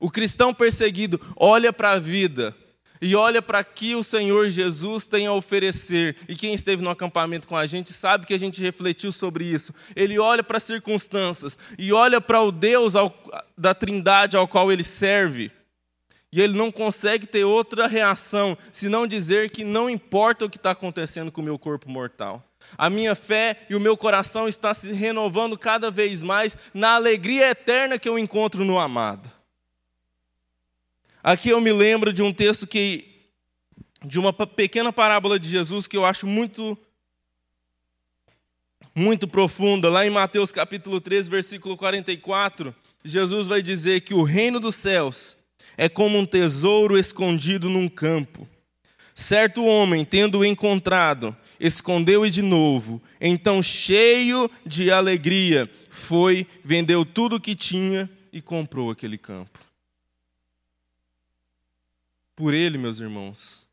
O 0.00 0.10
cristão 0.10 0.54
perseguido 0.54 1.20
olha 1.36 1.72
para 1.72 1.92
a 1.92 1.98
vida 1.98 2.56
e 3.00 3.14
olha 3.14 3.40
para 3.40 3.62
que 3.64 3.94
o 3.94 4.02
Senhor 4.02 4.48
Jesus 4.48 5.06
tem 5.06 5.26
a 5.26 5.32
oferecer. 5.32 6.16
E 6.28 6.36
quem 6.36 6.54
esteve 6.54 6.82
no 6.82 6.90
acampamento 6.90 7.46
com 7.46 7.56
a 7.56 7.66
gente 7.66 7.92
sabe 7.92 8.26
que 8.26 8.34
a 8.34 8.38
gente 8.38 8.62
refletiu 8.62 9.12
sobre 9.12 9.44
isso. 9.44 9.72
Ele 9.94 10.18
olha 10.18 10.42
para 10.42 10.58
as 10.58 10.64
circunstâncias 10.64 11.56
e 11.78 11.92
olha 11.92 12.20
para 12.20 12.42
o 12.42 12.50
Deus 12.52 12.94
ao, 12.96 13.14
da 13.56 13.74
Trindade 13.74 14.36
ao 14.36 14.48
qual 14.48 14.72
ele 14.72 14.84
serve 14.84 15.50
e 16.30 16.40
ele 16.40 16.56
não 16.56 16.70
consegue 16.70 17.26
ter 17.26 17.44
outra 17.44 17.86
reação 17.86 18.56
senão 18.70 19.06
dizer 19.06 19.50
que 19.50 19.64
não 19.64 19.88
importa 19.88 20.44
o 20.44 20.50
que 20.50 20.58
está 20.58 20.72
acontecendo 20.72 21.32
com 21.32 21.40
o 21.40 21.44
meu 21.44 21.58
corpo 21.58 21.88
mortal. 21.88 22.44
A 22.76 22.90
minha 22.90 23.14
fé 23.14 23.56
e 23.70 23.74
o 23.74 23.80
meu 23.80 23.96
coração 23.96 24.46
está 24.46 24.74
se 24.74 24.92
renovando 24.92 25.56
cada 25.56 25.90
vez 25.90 26.22
mais 26.22 26.54
na 26.74 26.94
alegria 26.94 27.50
eterna 27.50 27.98
que 27.98 28.08
eu 28.08 28.18
encontro 28.18 28.64
no 28.64 28.78
amado. 28.78 29.37
Aqui 31.28 31.50
eu 31.50 31.60
me 31.60 31.70
lembro 31.70 32.10
de 32.10 32.22
um 32.22 32.32
texto 32.32 32.66
que 32.66 33.04
de 34.02 34.18
uma 34.18 34.32
pequena 34.32 34.90
parábola 34.90 35.38
de 35.38 35.46
Jesus 35.46 35.86
que 35.86 35.94
eu 35.94 36.06
acho 36.06 36.26
muito 36.26 36.74
muito 38.94 39.28
profunda, 39.28 39.90
lá 39.90 40.06
em 40.06 40.10
Mateus 40.10 40.50
capítulo 40.50 41.02
13, 41.02 41.28
versículo 41.28 41.76
44, 41.76 42.74
Jesus 43.04 43.46
vai 43.46 43.60
dizer 43.60 44.00
que 44.00 44.14
o 44.14 44.22
reino 44.22 44.58
dos 44.58 44.74
céus 44.74 45.36
é 45.76 45.86
como 45.86 46.16
um 46.16 46.24
tesouro 46.24 46.96
escondido 46.96 47.68
num 47.68 47.90
campo. 47.90 48.48
Certo 49.14 49.66
homem, 49.66 50.06
tendo-o 50.06 50.46
encontrado, 50.46 51.36
escondeu-o 51.60 52.30
de 52.30 52.40
novo. 52.40 53.02
Então, 53.20 53.62
cheio 53.62 54.50
de 54.64 54.90
alegria, 54.90 55.70
foi, 55.90 56.46
vendeu 56.64 57.04
tudo 57.04 57.36
o 57.36 57.40
que 57.40 57.54
tinha 57.54 58.08
e 58.32 58.40
comprou 58.40 58.90
aquele 58.90 59.18
campo. 59.18 59.67
Por 62.38 62.54
ele, 62.54 62.78
meus 62.78 63.00
irmãos, 63.00 63.66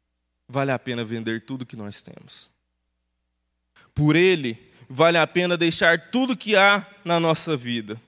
vale 0.50 0.72
a 0.72 0.80
pena 0.80 1.06
vender 1.06 1.46
tudo 1.46 1.68
que 1.68 1.76
nós 1.76 2.02
temos. 2.02 2.50
Por 3.94 4.16
ele, 4.16 4.58
vale 4.90 5.20
a 5.20 5.28
pena 5.28 5.56
deixar 5.56 6.10
tudo 6.10 6.36
que 6.36 6.56
há 6.56 6.84
na 7.06 7.20
nossa 7.20 7.56
vida. 7.56 8.02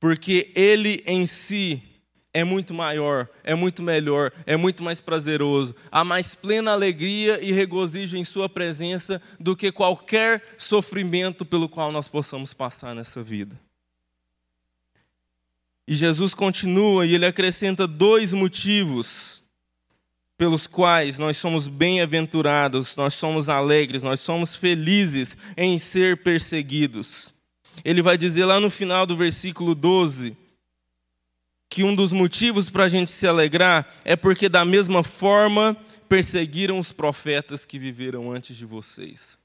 Porque 0.00 0.50
ele 0.54 1.02
em 1.06 1.26
si 1.26 1.82
é 2.32 2.42
muito 2.42 2.72
maior, 2.72 3.28
é 3.44 3.54
muito 3.54 3.82
melhor, 3.82 4.32
é 4.46 4.56
muito 4.56 4.82
mais 4.82 5.02
prazeroso. 5.02 5.76
Há 5.90 6.02
mais 6.02 6.34
plena 6.34 6.70
alegria 6.70 7.38
e 7.44 7.52
regozijo 7.52 8.16
em 8.16 8.24
Sua 8.24 8.48
presença 8.48 9.20
do 9.38 9.54
que 9.54 9.70
qualquer 9.70 10.54
sofrimento 10.56 11.44
pelo 11.44 11.68
qual 11.68 11.92
nós 11.92 12.08
possamos 12.08 12.54
passar 12.54 12.94
nessa 12.94 13.22
vida. 13.22 13.60
E 15.86 15.94
Jesus 15.94 16.32
continua 16.32 17.04
e 17.04 17.14
ele 17.14 17.26
acrescenta 17.26 17.86
dois 17.86 18.32
motivos 18.32 19.41
pelos 20.42 20.66
quais 20.66 21.18
nós 21.18 21.36
somos 21.36 21.68
bem-aventurados, 21.68 22.96
nós 22.96 23.14
somos 23.14 23.48
alegres, 23.48 24.02
nós 24.02 24.18
somos 24.18 24.56
felizes 24.56 25.36
em 25.56 25.78
ser 25.78 26.16
perseguidos. 26.24 27.32
Ele 27.84 28.02
vai 28.02 28.18
dizer 28.18 28.44
lá 28.44 28.58
no 28.58 28.68
final 28.68 29.06
do 29.06 29.16
versículo 29.16 29.72
12 29.72 30.36
que 31.68 31.84
um 31.84 31.94
dos 31.94 32.12
motivos 32.12 32.70
para 32.70 32.82
a 32.82 32.88
gente 32.88 33.08
se 33.08 33.24
alegrar 33.24 33.88
é 34.04 34.16
porque, 34.16 34.48
da 34.48 34.64
mesma 34.64 35.04
forma, 35.04 35.76
perseguiram 36.08 36.80
os 36.80 36.92
profetas 36.92 37.64
que 37.64 37.78
viveram 37.78 38.32
antes 38.32 38.56
de 38.56 38.66
vocês. 38.66 39.38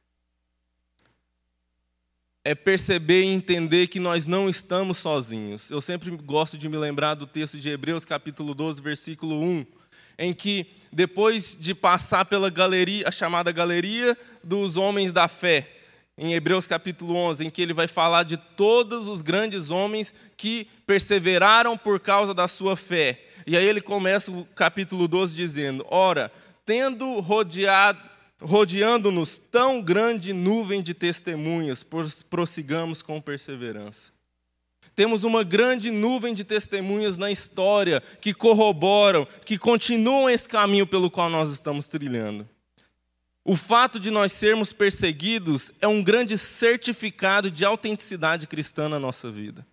É 2.43 2.55
perceber 2.55 3.21
e 3.21 3.27
entender 3.27 3.85
que 3.85 3.99
nós 3.99 4.25
não 4.25 4.49
estamos 4.49 4.97
sozinhos. 4.97 5.69
Eu 5.69 5.79
sempre 5.79 6.09
gosto 6.09 6.57
de 6.57 6.67
me 6.67 6.75
lembrar 6.75 7.13
do 7.13 7.27
texto 7.27 7.59
de 7.59 7.69
Hebreus, 7.69 8.03
capítulo 8.03 8.55
12, 8.55 8.81
versículo 8.81 9.39
1, 9.39 9.76
em 10.17 10.33
que, 10.33 10.67
depois 10.91 11.55
de 11.59 11.75
passar 11.75 12.25
pela 12.25 12.49
galeria, 12.49 13.07
a 13.07 13.11
chamada 13.11 13.51
galeria 13.51 14.17
dos 14.43 14.77
homens 14.77 15.11
da 15.11 15.27
fé, 15.27 15.69
em 16.17 16.33
Hebreus 16.33 16.65
capítulo 16.65 17.15
11, 17.15 17.45
em 17.45 17.49
que 17.49 17.61
ele 17.61 17.73
vai 17.73 17.87
falar 17.87 18.23
de 18.23 18.37
todos 18.37 19.07
os 19.07 19.21
grandes 19.21 19.69
homens 19.69 20.11
que 20.35 20.67
perseveraram 20.85 21.77
por 21.77 21.99
causa 21.99 22.33
da 22.33 22.47
sua 22.47 22.75
fé. 22.75 23.23
E 23.45 23.55
aí 23.55 23.65
ele 23.65 23.81
começa 23.81 24.31
o 24.31 24.43
capítulo 24.43 25.07
12 25.07 25.35
dizendo: 25.35 25.85
Ora, 25.89 26.31
tendo 26.65 27.19
rodeado, 27.19 28.01
rodeando-nos 28.41 29.37
tão 29.37 29.79
grande 29.79 30.33
nuvem 30.33 30.81
de 30.81 30.95
testemunhas, 30.95 31.85
prossigamos 32.29 33.03
com 33.03 33.21
perseverança. 33.21 34.16
Temos 34.97 35.23
uma 35.23 35.43
grande 35.43 35.91
nuvem 35.91 36.33
de 36.33 36.43
testemunhas 36.43 37.19
na 37.19 37.29
história 37.29 38.01
que 38.19 38.33
corroboram, 38.33 39.27
que 39.45 39.55
continuam 39.55 40.27
esse 40.27 40.49
caminho 40.49 40.87
pelo 40.87 41.11
qual 41.11 41.29
nós 41.29 41.51
estamos 41.51 41.85
trilhando. 41.85 42.49
O 43.45 43.55
fato 43.55 43.99
de 43.99 44.09
nós 44.09 44.31
sermos 44.31 44.73
perseguidos 44.73 45.71
é 45.79 45.87
um 45.87 46.03
grande 46.03 46.35
certificado 46.35 47.51
de 47.51 47.63
autenticidade 47.63 48.47
cristã 48.47 48.89
na 48.89 48.97
nossa 48.97 49.31
vida. 49.31 49.63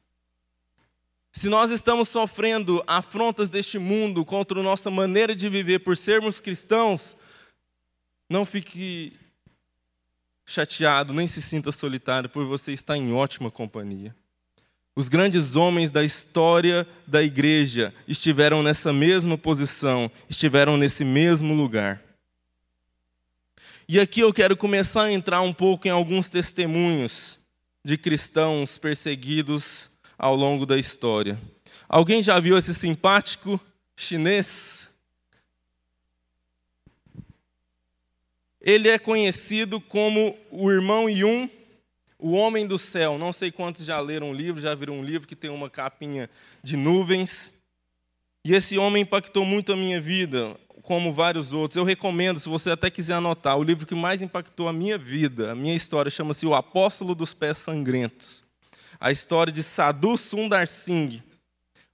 Se 1.32 1.48
nós 1.48 1.70
estamos 1.70 2.10
sofrendo 2.10 2.84
afrontas 2.86 3.48
deste 3.48 3.78
mundo 3.78 4.26
contra 4.26 4.60
a 4.60 4.62
nossa 4.62 4.90
maneira 4.90 5.34
de 5.34 5.48
viver 5.48 5.78
por 5.78 5.96
sermos 5.96 6.38
cristãos, 6.38 7.16
não 8.28 8.44
fique 8.44 9.14
chateado, 10.44 11.14
nem 11.14 11.26
se 11.26 11.40
sinta 11.40 11.72
solitário, 11.72 12.28
por 12.28 12.44
você 12.44 12.74
estar 12.74 12.98
em 12.98 13.14
ótima 13.14 13.50
companhia. 13.50 14.14
Os 14.96 15.08
grandes 15.08 15.56
homens 15.56 15.90
da 15.90 16.04
história 16.04 16.86
da 17.04 17.20
igreja 17.20 17.92
estiveram 18.06 18.62
nessa 18.62 18.92
mesma 18.92 19.36
posição, 19.36 20.08
estiveram 20.30 20.76
nesse 20.76 21.04
mesmo 21.04 21.52
lugar. 21.52 22.00
E 23.88 23.98
aqui 23.98 24.20
eu 24.20 24.32
quero 24.32 24.56
começar 24.56 25.02
a 25.04 25.12
entrar 25.12 25.40
um 25.40 25.52
pouco 25.52 25.88
em 25.88 25.90
alguns 25.90 26.30
testemunhos 26.30 27.40
de 27.84 27.98
cristãos 27.98 28.78
perseguidos 28.78 29.90
ao 30.16 30.36
longo 30.36 30.64
da 30.64 30.78
história. 30.78 31.38
Alguém 31.88 32.22
já 32.22 32.38
viu 32.38 32.56
esse 32.56 32.72
simpático 32.72 33.60
chinês? 33.96 34.88
Ele 38.60 38.88
é 38.88 38.98
conhecido 38.98 39.80
como 39.80 40.38
o 40.50 40.70
irmão 40.70 41.10
Yun 41.10 41.50
o 42.18 42.32
Homem 42.32 42.66
do 42.66 42.78
Céu, 42.78 43.18
não 43.18 43.32
sei 43.32 43.50
quantos 43.50 43.84
já 43.84 44.00
leram 44.00 44.30
um 44.30 44.34
livro, 44.34 44.60
já 44.60 44.74
viram 44.74 44.98
um 44.98 45.04
livro 45.04 45.26
que 45.26 45.36
tem 45.36 45.50
uma 45.50 45.68
capinha 45.68 46.30
de 46.62 46.76
nuvens. 46.76 47.52
E 48.44 48.54
esse 48.54 48.78
homem 48.78 49.02
impactou 49.02 49.44
muito 49.44 49.72
a 49.72 49.76
minha 49.76 50.00
vida, 50.00 50.56
como 50.82 51.12
vários 51.12 51.52
outros. 51.52 51.76
Eu 51.76 51.84
recomendo, 51.84 52.38
se 52.38 52.48
você 52.48 52.70
até 52.70 52.90
quiser 52.90 53.14
anotar, 53.14 53.58
o 53.58 53.62
livro 53.62 53.86
que 53.86 53.94
mais 53.94 54.22
impactou 54.22 54.68
a 54.68 54.72
minha 54.72 54.98
vida, 54.98 55.52
a 55.52 55.54
minha 55.54 55.74
história, 55.74 56.10
chama-se 56.10 56.46
O 56.46 56.54
Apóstolo 56.54 57.14
dos 57.14 57.32
Pés 57.32 57.58
Sangrentos. 57.58 58.44
A 59.00 59.10
história 59.10 59.52
de 59.52 59.62
Sadhu 59.62 60.16
Sundar 60.16 60.66
Singh, 60.66 61.22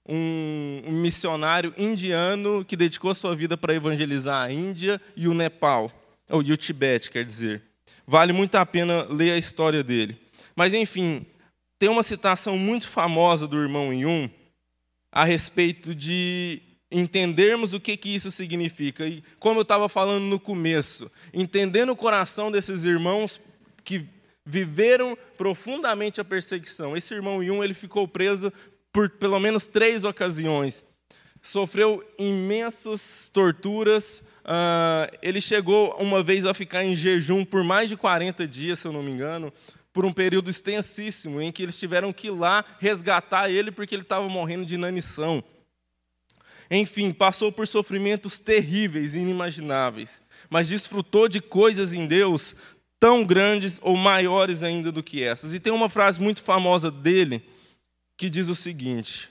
um, 0.07 0.81
missionário 0.87 1.73
indiano 1.77 2.65
que 2.65 2.75
dedicou 2.75 3.13
sua 3.13 3.35
vida 3.35 3.57
para 3.57 3.73
evangelizar 3.73 4.43
a 4.43 4.51
Índia 4.51 5.01
e 5.15 5.27
o 5.27 5.33
Nepal, 5.33 5.91
ou 6.29 6.41
e 6.43 6.51
o 6.51 6.57
Tibete, 6.57 7.09
quer 7.09 7.23
dizer. 7.23 7.70
Vale 8.11 8.33
muito 8.33 8.55
a 8.55 8.65
pena 8.65 9.07
ler 9.09 9.31
a 9.31 9.37
história 9.37 9.81
dele. 9.81 10.19
Mas, 10.53 10.73
enfim, 10.73 11.25
tem 11.79 11.87
uma 11.87 12.03
citação 12.03 12.57
muito 12.57 12.89
famosa 12.89 13.47
do 13.47 13.57
irmão 13.57 13.93
Yun 13.93 14.29
a 15.09 15.23
respeito 15.23 15.95
de 15.95 16.61
entendermos 16.91 17.73
o 17.73 17.79
que, 17.79 17.95
que 17.95 18.13
isso 18.13 18.29
significa. 18.29 19.07
E, 19.07 19.23
como 19.39 19.59
eu 19.59 19.61
estava 19.61 19.87
falando 19.87 20.25
no 20.25 20.37
começo, 20.37 21.09
entendendo 21.33 21.91
o 21.91 21.95
coração 21.95 22.51
desses 22.51 22.83
irmãos 22.83 23.39
que 23.81 24.05
viveram 24.45 25.17
profundamente 25.37 26.19
a 26.19 26.25
perseguição. 26.25 26.97
Esse 26.97 27.13
irmão 27.13 27.41
Yun 27.41 27.63
ele 27.63 27.73
ficou 27.73 28.05
preso 28.09 28.51
por 28.91 29.09
pelo 29.09 29.39
menos 29.39 29.67
três 29.67 30.03
ocasiões. 30.03 30.83
Sofreu 31.41 32.03
imensas 32.17 33.29
torturas, 33.33 34.23
Uh, 34.41 35.05
ele 35.21 35.39
chegou 35.39 35.95
uma 35.99 36.23
vez 36.23 36.47
a 36.47 36.53
ficar 36.53 36.83
em 36.83 36.95
jejum 36.95 37.45
por 37.45 37.63
mais 37.63 37.89
de 37.89 37.95
40 37.95 38.47
dias, 38.47 38.79
se 38.79 38.87
eu 38.87 38.91
não 38.91 39.03
me 39.03 39.11
engano, 39.11 39.53
por 39.93 40.05
um 40.05 40.11
período 40.11 40.49
extensíssimo, 40.49 41.41
em 41.41 41.51
que 41.51 41.61
eles 41.61 41.77
tiveram 41.77 42.11
que 42.11 42.27
ir 42.27 42.31
lá 42.31 42.65
resgatar 42.79 43.49
ele 43.49 43.71
porque 43.71 43.93
ele 43.93 44.01
estava 44.01 44.27
morrendo 44.27 44.65
de 44.65 44.75
inanição. 44.75 45.43
Enfim, 46.69 47.11
passou 47.11 47.51
por 47.51 47.67
sofrimentos 47.67 48.39
terríveis 48.39 49.13
e 49.13 49.19
inimagináveis, 49.19 50.21
mas 50.49 50.69
desfrutou 50.69 51.27
de 51.27 51.41
coisas 51.41 51.93
em 51.93 52.07
Deus 52.07 52.55
tão 52.99 53.25
grandes 53.25 53.79
ou 53.81 53.97
maiores 53.97 54.63
ainda 54.63 54.91
do 54.91 55.03
que 55.03 55.21
essas. 55.21 55.53
E 55.53 55.59
tem 55.59 55.73
uma 55.73 55.89
frase 55.89 56.21
muito 56.21 56.41
famosa 56.41 56.89
dele 56.89 57.43
que 58.15 58.29
diz 58.29 58.47
o 58.47 58.55
seguinte: 58.55 59.30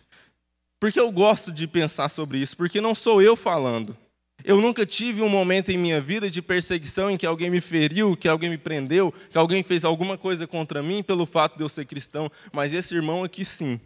porque 0.80 0.98
eu 0.98 1.12
gosto 1.12 1.52
de 1.52 1.68
pensar 1.68 2.08
sobre 2.08 2.38
isso, 2.38 2.56
porque 2.56 2.80
não 2.80 2.94
sou 2.94 3.20
eu 3.20 3.36
falando. 3.36 3.94
Eu 4.42 4.58
nunca 4.58 4.86
tive 4.86 5.20
um 5.20 5.28
momento 5.28 5.70
em 5.70 5.76
minha 5.76 6.00
vida 6.00 6.30
de 6.30 6.40
perseguição 6.40 7.10
em 7.10 7.18
que 7.18 7.26
alguém 7.26 7.50
me 7.50 7.60
feriu, 7.60 8.16
que 8.16 8.26
alguém 8.26 8.48
me 8.48 8.56
prendeu, 8.56 9.12
que 9.28 9.36
alguém 9.36 9.62
fez 9.62 9.84
alguma 9.84 10.16
coisa 10.16 10.46
contra 10.46 10.82
mim 10.82 11.02
pelo 11.02 11.26
fato 11.26 11.58
de 11.58 11.62
eu 11.62 11.68
ser 11.68 11.84
cristão, 11.84 12.30
mas 12.50 12.72
esse 12.72 12.94
irmão 12.94 13.22
aqui 13.22 13.44
sim. 13.44 13.78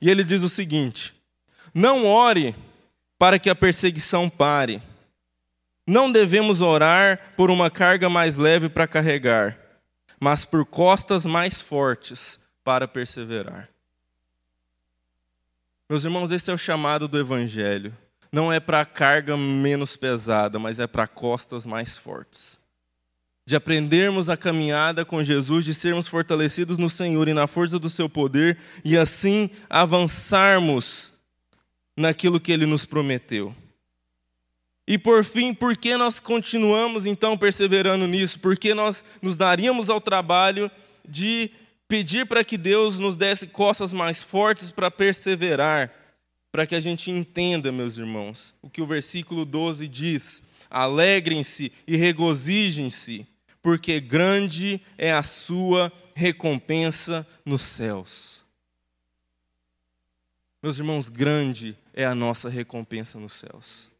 E 0.00 0.10
ele 0.10 0.22
diz 0.22 0.42
o 0.42 0.48
seguinte: 0.50 1.14
Não 1.74 2.04
ore 2.06 2.54
para 3.18 3.38
que 3.38 3.48
a 3.48 3.54
perseguição 3.54 4.28
pare. 4.28 4.82
Não 5.86 6.12
devemos 6.12 6.60
orar 6.60 7.32
por 7.34 7.50
uma 7.50 7.70
carga 7.70 8.08
mais 8.10 8.36
leve 8.36 8.68
para 8.68 8.86
carregar, 8.86 9.58
mas 10.20 10.44
por 10.44 10.66
costas 10.66 11.24
mais 11.24 11.60
fortes 11.60 12.38
para 12.62 12.86
perseverar. 12.86 13.71
Meus 15.92 16.06
irmãos, 16.06 16.32
esse 16.32 16.50
é 16.50 16.54
o 16.54 16.56
chamado 16.56 17.06
do 17.06 17.18
Evangelho 17.18 17.94
não 18.32 18.50
é 18.50 18.58
para 18.58 18.82
carga 18.86 19.36
menos 19.36 19.94
pesada, 19.94 20.58
mas 20.58 20.78
é 20.78 20.86
para 20.86 21.06
costas 21.06 21.66
mais 21.66 21.98
fortes. 21.98 22.58
De 23.44 23.54
aprendermos 23.54 24.30
a 24.30 24.36
caminhada 24.38 25.04
com 25.04 25.22
Jesus, 25.22 25.66
de 25.66 25.74
sermos 25.74 26.08
fortalecidos 26.08 26.78
no 26.78 26.88
Senhor 26.88 27.28
e 27.28 27.34
na 27.34 27.46
força 27.46 27.78
do 27.78 27.90
seu 27.90 28.08
poder, 28.08 28.56
e 28.82 28.96
assim 28.96 29.50
avançarmos 29.68 31.12
naquilo 31.94 32.40
que 32.40 32.52
ele 32.52 32.64
nos 32.64 32.86
prometeu. 32.86 33.54
E 34.88 34.96
por 34.96 35.22
fim, 35.22 35.52
por 35.52 35.76
que 35.76 35.94
nós 35.98 36.18
continuamos 36.18 37.04
então 37.04 37.36
perseverando 37.36 38.06
nisso? 38.06 38.40
Porque 38.40 38.72
nós 38.72 39.04
nos 39.20 39.36
daríamos 39.36 39.90
ao 39.90 40.00
trabalho 40.00 40.70
de 41.06 41.50
pedir 41.92 42.24
para 42.24 42.42
que 42.42 42.56
Deus 42.56 42.98
nos 42.98 43.18
desse 43.18 43.46
costas 43.46 43.92
mais 43.92 44.22
fortes 44.22 44.70
para 44.70 44.90
perseverar 44.90 45.92
para 46.50 46.66
que 46.66 46.74
a 46.74 46.80
gente 46.80 47.10
entenda, 47.10 47.70
meus 47.70 47.98
irmãos, 47.98 48.54
o 48.62 48.70
que 48.70 48.80
o 48.80 48.86
versículo 48.86 49.44
12 49.44 49.86
diz: 49.88 50.42
alegrem-se 50.70 51.70
e 51.86 51.94
regozijem-se, 51.94 53.26
porque 53.62 54.00
grande 54.00 54.80
é 54.96 55.12
a 55.12 55.22
sua 55.22 55.92
recompensa 56.14 57.26
nos 57.44 57.60
céus. 57.60 58.42
Meus 60.62 60.78
irmãos, 60.78 61.10
grande 61.10 61.76
é 61.92 62.06
a 62.06 62.14
nossa 62.14 62.48
recompensa 62.48 63.18
nos 63.18 63.34
céus. 63.34 63.90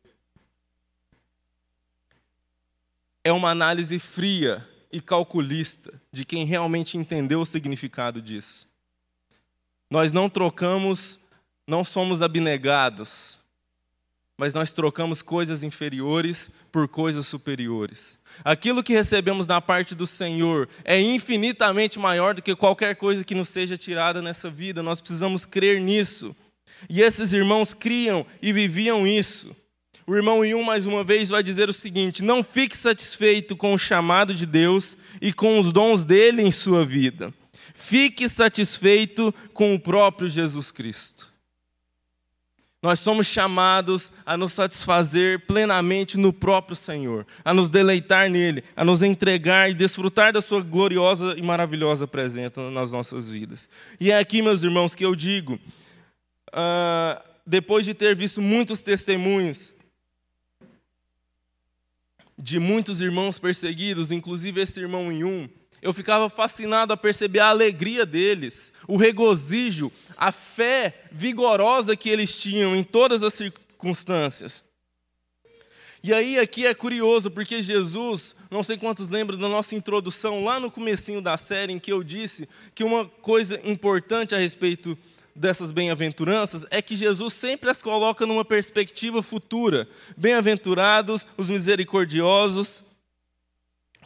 É 3.23 3.31
uma 3.31 3.51
análise 3.51 3.99
fria 3.99 4.67
e 4.93 5.01
calculista 5.01 5.93
de 6.13 6.25
quem 6.25 6.45
realmente 6.45 6.99
entendeu 6.99 7.41
o 7.41 7.47
significado 7.47 8.21
disso. 8.21 8.69
Nós 9.91 10.13
não 10.13 10.29
trocamos 10.29 11.19
não 11.67 11.85
somos 11.85 12.23
abnegados, 12.23 13.39
mas 14.37 14.53
nós 14.53 14.73
trocamos 14.73 15.23
coisas 15.23 15.63
inferiores 15.63 16.51
por 16.73 16.89
coisas 16.89 17.27
superiores. 17.27 18.19
Aquilo 18.45 18.83
que 18.83 18.93
recebemos 18.93 19.47
da 19.47 19.61
parte 19.61 19.95
do 19.95 20.07
Senhor 20.07 20.69
é 20.85 21.01
infinitamente 21.01 21.99
maior 21.99 22.35
do 22.35 22.43
que 22.43 22.57
qualquer 22.57 22.97
coisa 22.97 23.25
que 23.25 23.35
nos 23.35 23.49
seja 23.49 23.77
tirada 23.77 24.21
nessa 24.21 24.51
vida. 24.51 24.83
Nós 24.83 25.01
precisamos 25.01 25.47
crer 25.47 25.81
nisso. 25.81 26.35
E 26.89 27.01
esses 27.01 27.33
irmãos 27.33 27.73
criam 27.73 28.27
e 28.41 28.53
viviam 28.53 29.07
isso. 29.07 29.55
O 30.07 30.17
irmão 30.17 30.45
Yun, 30.45 30.65
mais 30.65 30.85
uma 30.85 31.05
vez, 31.05 31.29
vai 31.29 31.43
dizer 31.43 31.69
o 31.69 31.73
seguinte: 31.73 32.23
não 32.23 32.43
fique 32.43 32.77
satisfeito 32.77 33.57
com 33.57 33.73
o 33.73 33.79
chamado 33.79 34.35
de 34.35 34.47
Deus 34.47 34.97
e 35.21 35.33
com 35.33 35.61
os 35.61 35.73
dons 35.73 36.05
dele 36.05 36.43
em 36.43 36.51
sua 36.51 36.85
vida. 36.85 37.33
Fique 37.75 38.29
satisfeito 38.29 39.33
com 39.53 39.75
o 39.75 39.81
próprio 39.81 40.29
Jesus 40.29 40.71
Cristo. 40.71 41.33
Nós 42.83 42.99
somos 42.99 43.29
chamados 43.29 44.11
a 44.27 44.37
nos 44.37 44.53
satisfazer 44.53 45.47
plenamente 45.47 46.19
no 46.19 46.33
próprio 46.33 46.75
Senhor, 46.75 47.25
a 47.45 47.55
nos 47.55 47.71
deleitar 47.71 48.29
nele, 48.29 48.65
a 48.75 48.85
nos 48.85 49.03
entregar 49.03 49.71
e 49.71 49.75
desfrutar 49.75 50.33
da 50.33 50.41
sua 50.41 50.61
gloriosa 50.61 51.37
e 51.39 51.43
maravilhosa 51.43 52.09
presença 52.09 52.71
nas 52.73 52.91
nossas 52.91 53.29
vidas. 53.29 53.71
E 54.01 54.11
é 54.11 54.19
aqui, 54.19 54.43
meus 54.43 54.65
irmãos, 54.65 54.97
que 54.97 55.05
eu 55.05 55.15
digo, 55.15 55.61
uh, 56.53 57.23
depois 57.47 57.85
de 57.87 57.95
ter 57.95 58.17
visto 58.17 58.43
muitos 58.43 58.83
testemunhos 58.83 59.73
de 62.43 62.59
muitos 62.59 63.01
irmãos 63.01 63.39
perseguidos, 63.39 64.11
inclusive 64.11 64.61
esse 64.61 64.81
irmão 64.81 65.13
em 65.13 65.23
um, 65.23 65.49
Eu 65.81 65.93
ficava 65.93 66.29
fascinado 66.29 66.93
a 66.93 66.97
perceber 66.97 67.41
a 67.41 67.49
alegria 67.49 68.05
deles, 68.05 68.73
o 68.87 68.97
regozijo, 68.97 69.91
a 70.17 70.31
fé 70.31 71.05
vigorosa 71.11 71.97
que 71.97 72.09
eles 72.09 72.37
tinham 72.37 72.75
em 72.75 72.85
todas 72.85 73.23
as 73.23 73.35
circunstâncias. 73.35 74.63
E 76.05 76.13
aí 76.13 76.39
aqui 76.39 76.67
é 76.67 76.75
curioso, 76.75 77.31
porque 77.31 77.63
Jesus, 77.63 78.35
não 78.51 78.65
sei 78.65 78.77
quantos 78.77 79.09
lembram 79.09 79.39
da 79.39 79.49
nossa 79.49 79.75
introdução 79.77 80.43
lá 80.43 80.59
no 80.59 80.71
comecinho 80.71 81.21
da 81.21 81.37
série, 81.37 81.73
em 81.73 81.79
que 81.79 81.93
eu 81.93 82.03
disse 82.03 82.49
que 82.75 82.83
uma 82.83 83.05
coisa 83.05 83.61
importante 83.65 84.35
a 84.35 84.39
respeito 84.39 84.99
dessas 85.35 85.71
bem-aventuranças 85.71 86.67
é 86.71 86.83
que 86.83 86.97
Jesus 86.97 87.35
sempre 87.35 87.71
as 87.71 87.83
coloca 87.83 88.27
numa 88.27 88.45
perspectiva 88.45 89.23
futura. 89.23 89.89
Bem-aventurados 90.17 91.27
os 91.37 91.49
misericordiosos, 91.49 92.85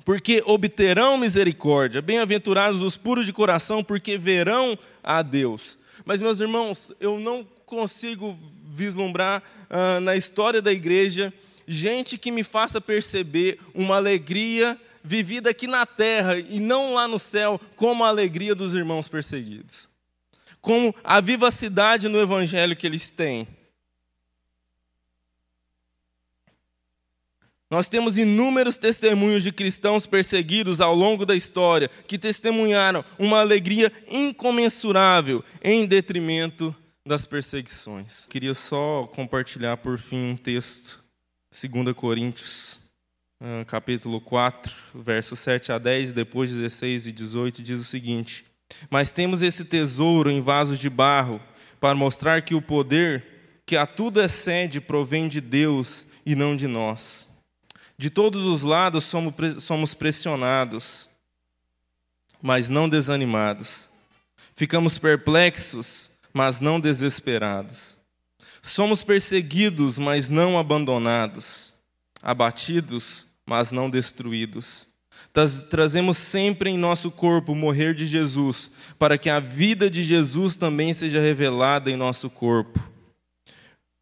porque 0.05 0.43
obterão 0.47 1.19
misericórdia. 1.19 2.01
Bem-aventurados 2.01 2.83
os 2.83 2.97
puros 2.97 3.27
de 3.27 3.33
coração, 3.33 3.83
porque 3.83 4.17
verão 4.17 4.79
a 5.03 5.23
Deus. 5.23 5.79
Mas, 6.05 6.21
meus 6.21 6.41
irmãos, 6.41 6.93
eu 7.01 7.19
não 7.19 7.45
consigo 7.65 8.39
vislumbrar 8.65 9.43
ah, 9.69 9.99
na 10.01 10.15
história 10.15 10.62
da 10.62 10.73
igreja 10.73 11.33
gente 11.67 12.17
que 12.17 12.31
me 12.31 12.45
faça 12.45 12.81
perceber 12.81 13.59
uma 13.75 13.97
alegria 13.97 14.79
vivida 15.03 15.51
aqui 15.51 15.67
na 15.67 15.85
terra 15.85 16.39
e 16.39 16.61
não 16.61 16.95
lá 16.95 17.09
no 17.09 17.19
céu, 17.19 17.61
como 17.75 18.05
a 18.05 18.09
alegria 18.09 18.55
dos 18.55 18.75
irmãos 18.75 19.09
perseguidos. 19.09 19.89
Como 20.66 20.92
a 21.05 21.20
vivacidade 21.20 22.09
no 22.09 22.18
evangelho 22.18 22.74
que 22.74 22.85
eles 22.85 23.09
têm. 23.09 23.46
Nós 27.70 27.88
temos 27.88 28.18
inúmeros 28.18 28.76
testemunhos 28.76 29.44
de 29.44 29.52
cristãos 29.52 30.09
perseguidos 30.09 30.81
ao 30.81 30.92
longo 30.92 31.24
da 31.24 31.37
história 31.37 31.88
que 32.09 32.18
testemunharam 32.18 33.05
uma 33.16 33.38
alegria 33.38 33.92
incomensurável 34.11 35.44
em 35.62 35.87
detrimento 35.87 36.74
das 37.07 37.24
perseguições. 37.24 38.26
Queria 38.26 38.52
só 38.52 39.09
compartilhar 39.14 39.76
por 39.76 40.00
fim 40.00 40.33
um 40.33 40.37
texto 40.37 41.00
2 41.52 41.94
Coríntios, 41.94 42.81
ah, 43.40 43.64
capítulo 43.68 44.20
4, 44.20 44.74
versos 44.96 45.38
7 45.38 45.70
a 45.70 45.79
10, 45.79 46.11
depois 46.11 46.50
16 46.50 47.07
e 47.07 47.12
18, 47.12 47.62
diz 47.62 47.79
o 47.79 47.85
seguinte: 47.85 48.44
Mas 48.90 49.12
temos 49.12 49.42
esse 49.42 49.64
tesouro 49.64 50.31
em 50.31 50.40
vasos 50.40 50.79
de 50.79 50.90
barro, 50.90 51.40
para 51.81 51.94
mostrar 51.94 52.42
que 52.42 52.55
o 52.55 52.62
poder 52.62 53.24
que 53.64 53.76
a 53.76 53.87
tudo 53.87 54.22
excede 54.22 54.81
provém 54.81 55.29
de 55.29 55.40
Deus 55.40 56.07
e 56.24 56.35
não 56.35 56.57
de 56.57 56.66
nós. 56.66 57.29
De 57.98 58.11
todos 58.11 58.44
os 58.44 58.62
lados 58.62 59.05
somos 59.59 59.94
pressionados, 59.94 61.09
mas 62.40 62.68
não 62.68 62.88
desanimados. 62.88 63.88
Ficamos 64.55 64.98
perplexos, 64.98 66.11
mas 66.33 66.61
não 66.61 66.79
desesperados 66.79 67.96
Somos 68.66 69.05
perseguidos, 69.05 69.96
mas 69.96 70.29
não 70.29 70.59
abandonados, 70.59 71.72
abatidos, 72.20 73.24
mas 73.46 73.70
não 73.70 73.88
destruídos. 73.88 74.88
Trazemos 75.68 76.16
sempre 76.16 76.70
em 76.70 76.79
nosso 76.79 77.11
corpo 77.11 77.53
o 77.53 77.57
morrer 77.57 77.94
de 77.94 78.07
Jesus, 78.07 78.70
para 78.99 79.18
que 79.18 79.29
a 79.29 79.38
vida 79.38 79.90
de 79.90 80.03
Jesus 80.03 80.57
também 80.57 80.94
seja 80.94 81.20
revelada 81.20 81.90
em 81.90 81.96
nosso 81.96 82.31
corpo. 82.31 82.83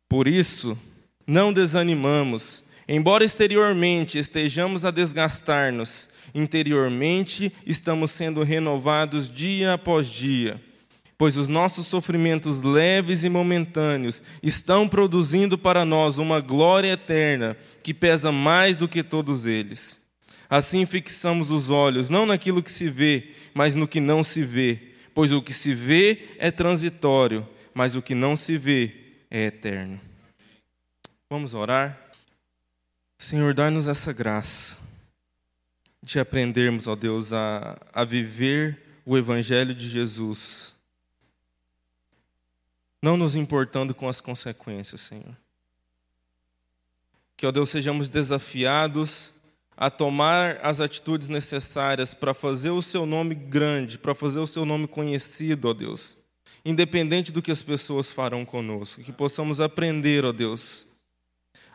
Por 0.08 0.28
isso, 0.28 0.78
não 1.26 1.52
desanimamos, 1.52 2.64
embora 2.88 3.24
exteriormente 3.24 4.18
estejamos 4.18 4.84
a 4.84 4.90
desgastar-nos, 4.90 6.08
interiormente 6.34 7.52
estamos 7.66 8.12
sendo 8.12 8.42
renovados 8.42 9.28
dia 9.28 9.74
após 9.74 10.08
dia 10.08 10.60
pois 11.16 11.36
os 11.36 11.48
nossos 11.48 11.86
sofrimentos 11.86 12.60
leves 12.60 13.22
e 13.22 13.28
momentâneos 13.28 14.22
estão 14.42 14.88
produzindo 14.88 15.56
para 15.56 15.84
nós 15.84 16.18
uma 16.18 16.40
glória 16.40 16.92
eterna 16.92 17.56
que 17.82 17.94
pesa 17.94 18.32
mais 18.32 18.76
do 18.76 18.88
que 18.88 19.02
todos 19.02 19.46
eles. 19.46 20.03
Assim 20.54 20.86
fixamos 20.86 21.50
os 21.50 21.68
olhos 21.68 22.08
não 22.08 22.24
naquilo 22.24 22.62
que 22.62 22.70
se 22.70 22.88
vê, 22.88 23.34
mas 23.52 23.74
no 23.74 23.88
que 23.88 23.98
não 23.98 24.22
se 24.22 24.44
vê, 24.44 24.94
pois 25.12 25.32
o 25.32 25.42
que 25.42 25.52
se 25.52 25.74
vê 25.74 26.28
é 26.38 26.48
transitório, 26.48 27.44
mas 27.74 27.96
o 27.96 28.02
que 28.02 28.14
não 28.14 28.36
se 28.36 28.56
vê 28.56 29.16
é 29.28 29.46
eterno. 29.46 30.00
Vamos 31.28 31.54
orar? 31.54 32.00
Senhor, 33.18 33.52
dá-nos 33.52 33.88
essa 33.88 34.12
graça 34.12 34.76
de 36.00 36.20
aprendermos, 36.20 36.86
ó 36.86 36.94
Deus, 36.94 37.32
a, 37.32 37.76
a 37.92 38.04
viver 38.04 39.00
o 39.04 39.18
Evangelho 39.18 39.74
de 39.74 39.88
Jesus 39.88 40.72
não 43.02 43.16
nos 43.16 43.34
importando 43.34 43.92
com 43.92 44.08
as 44.08 44.20
consequências, 44.20 45.00
Senhor. 45.00 45.36
Que, 47.36 47.44
ó 47.44 47.50
Deus, 47.50 47.70
sejamos 47.70 48.08
desafiados 48.08 49.33
a 49.76 49.90
tomar 49.90 50.58
as 50.62 50.80
atitudes 50.80 51.28
necessárias 51.28 52.14
para 52.14 52.32
fazer 52.32 52.70
o 52.70 52.82
seu 52.82 53.04
nome 53.04 53.34
grande, 53.34 53.98
para 53.98 54.14
fazer 54.14 54.38
o 54.38 54.46
seu 54.46 54.64
nome 54.64 54.86
conhecido, 54.86 55.68
ó 55.68 55.74
Deus, 55.74 56.16
independente 56.64 57.32
do 57.32 57.42
que 57.42 57.50
as 57.50 57.62
pessoas 57.62 58.12
farão 58.12 58.44
conosco. 58.44 59.02
Que 59.02 59.12
possamos 59.12 59.60
aprender, 59.60 60.24
ó 60.24 60.32
Deus, 60.32 60.86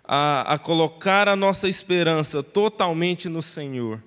a, 0.04 0.54
a 0.54 0.58
colocar 0.58 1.28
a 1.28 1.36
nossa 1.36 1.68
esperança 1.68 2.42
totalmente 2.42 3.28
no 3.28 3.42
Senhor 3.42 4.02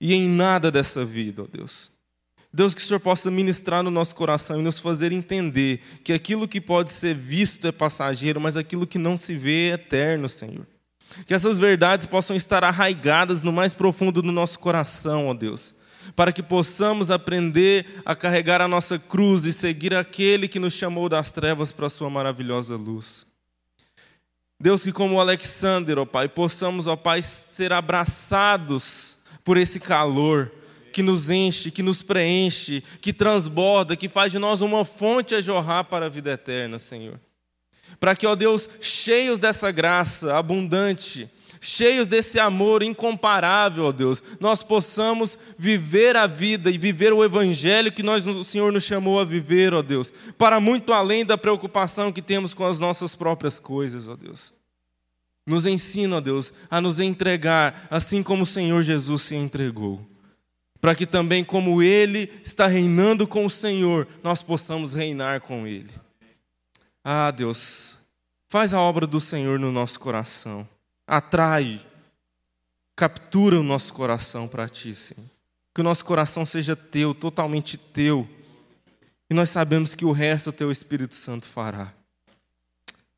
e 0.00 0.12
em 0.12 0.28
nada 0.28 0.70
dessa 0.70 1.04
vida, 1.04 1.44
ó 1.44 1.46
Deus. 1.46 1.90
Deus, 2.52 2.74
que 2.74 2.80
o 2.80 2.84
Senhor 2.84 3.00
possa 3.00 3.30
ministrar 3.30 3.82
no 3.82 3.90
nosso 3.90 4.14
coração 4.14 4.58
e 4.58 4.62
nos 4.62 4.80
fazer 4.80 5.12
entender 5.12 5.80
que 6.02 6.12
aquilo 6.12 6.48
que 6.48 6.60
pode 6.60 6.90
ser 6.90 7.14
visto 7.14 7.68
é 7.68 7.72
passageiro, 7.72 8.40
mas 8.40 8.56
aquilo 8.56 8.86
que 8.86 8.98
não 8.98 9.16
se 9.16 9.34
vê 9.34 9.70
é 9.70 9.74
eterno, 9.74 10.26
Senhor. 10.26 10.66
Que 11.26 11.34
essas 11.34 11.58
verdades 11.58 12.06
possam 12.06 12.36
estar 12.36 12.64
arraigadas 12.64 13.42
no 13.42 13.52
mais 13.52 13.72
profundo 13.72 14.20
do 14.20 14.32
nosso 14.32 14.58
coração, 14.58 15.28
ó 15.28 15.34
Deus, 15.34 15.74
para 16.14 16.32
que 16.32 16.42
possamos 16.42 17.10
aprender 17.10 17.86
a 18.04 18.14
carregar 18.14 18.60
a 18.60 18.68
nossa 18.68 18.98
cruz 18.98 19.44
e 19.44 19.52
seguir 19.52 19.94
aquele 19.94 20.48
que 20.48 20.58
nos 20.58 20.74
chamou 20.74 21.08
das 21.08 21.30
trevas 21.30 21.72
para 21.72 21.86
a 21.86 21.90
sua 21.90 22.10
maravilhosa 22.10 22.76
luz. 22.76 23.26
Deus, 24.58 24.82
que 24.82 24.92
como 24.92 25.20
Alexander, 25.20 25.98
ó 25.98 26.06
Pai, 26.06 26.28
possamos, 26.28 26.86
ó 26.86 26.96
Pai, 26.96 27.22
ser 27.22 27.72
abraçados 27.72 29.18
por 29.44 29.58
esse 29.58 29.78
calor, 29.78 30.50
que 30.92 31.02
nos 31.02 31.28
enche, 31.28 31.70
que 31.70 31.82
nos 31.82 32.02
preenche, 32.02 32.82
que 33.02 33.12
transborda, 33.12 33.94
que 33.94 34.08
faz 34.08 34.32
de 34.32 34.38
nós 34.38 34.62
uma 34.62 34.82
fonte 34.82 35.34
a 35.34 35.42
jorrar 35.42 35.84
para 35.84 36.06
a 36.06 36.08
vida 36.08 36.32
eterna, 36.32 36.78
Senhor. 36.78 37.20
Para 37.98 38.14
que, 38.14 38.26
ó 38.26 38.34
Deus, 38.34 38.68
cheios 38.80 39.40
dessa 39.40 39.70
graça 39.70 40.36
abundante, 40.36 41.30
cheios 41.60 42.06
desse 42.06 42.38
amor 42.38 42.82
incomparável, 42.82 43.84
ó 43.84 43.92
Deus, 43.92 44.22
nós 44.38 44.62
possamos 44.62 45.38
viver 45.58 46.16
a 46.16 46.26
vida 46.26 46.70
e 46.70 46.78
viver 46.78 47.12
o 47.12 47.24
evangelho 47.24 47.92
que 47.92 48.02
nós, 48.02 48.26
o 48.26 48.44
Senhor 48.44 48.72
nos 48.72 48.84
chamou 48.84 49.18
a 49.18 49.24
viver, 49.24 49.72
ó 49.72 49.82
Deus, 49.82 50.12
para 50.36 50.60
muito 50.60 50.92
além 50.92 51.24
da 51.24 51.38
preocupação 51.38 52.12
que 52.12 52.22
temos 52.22 52.52
com 52.52 52.66
as 52.66 52.78
nossas 52.78 53.16
próprias 53.16 53.58
coisas, 53.58 54.08
ó 54.08 54.16
Deus. 54.16 54.52
Nos 55.46 55.64
ensina, 55.64 56.16
ó 56.16 56.20
Deus, 56.20 56.52
a 56.70 56.80
nos 56.80 57.00
entregar 57.00 57.86
assim 57.90 58.22
como 58.22 58.42
o 58.42 58.46
Senhor 58.46 58.82
Jesus 58.82 59.22
se 59.22 59.34
entregou 59.34 60.04
para 60.80 60.94
que 60.94 61.04
também, 61.04 61.42
como 61.42 61.82
Ele 61.82 62.30
está 62.44 62.66
reinando 62.66 63.26
com 63.26 63.44
o 63.44 63.50
Senhor, 63.50 64.06
nós 64.22 64.42
possamos 64.42 64.92
reinar 64.92 65.40
com 65.40 65.66
Ele. 65.66 65.90
Ah, 67.08 67.30
Deus, 67.30 67.96
faz 68.48 68.74
a 68.74 68.80
obra 68.80 69.06
do 69.06 69.20
Senhor 69.20 69.60
no 69.60 69.70
nosso 69.70 70.00
coração, 70.00 70.68
atrai, 71.06 71.80
captura 72.96 73.60
o 73.60 73.62
nosso 73.62 73.94
coração 73.94 74.48
para 74.48 74.68
Ti, 74.68 74.92
Senhor. 74.92 75.30
Que 75.72 75.80
o 75.80 75.84
nosso 75.84 76.04
coração 76.04 76.44
seja 76.44 76.74
Teu, 76.74 77.14
totalmente 77.14 77.78
Teu, 77.78 78.28
e 79.30 79.34
nós 79.34 79.50
sabemos 79.50 79.94
que 79.94 80.04
o 80.04 80.10
resto 80.10 80.50
o 80.50 80.52
Teu 80.52 80.68
Espírito 80.68 81.14
Santo 81.14 81.46
fará. 81.46 81.92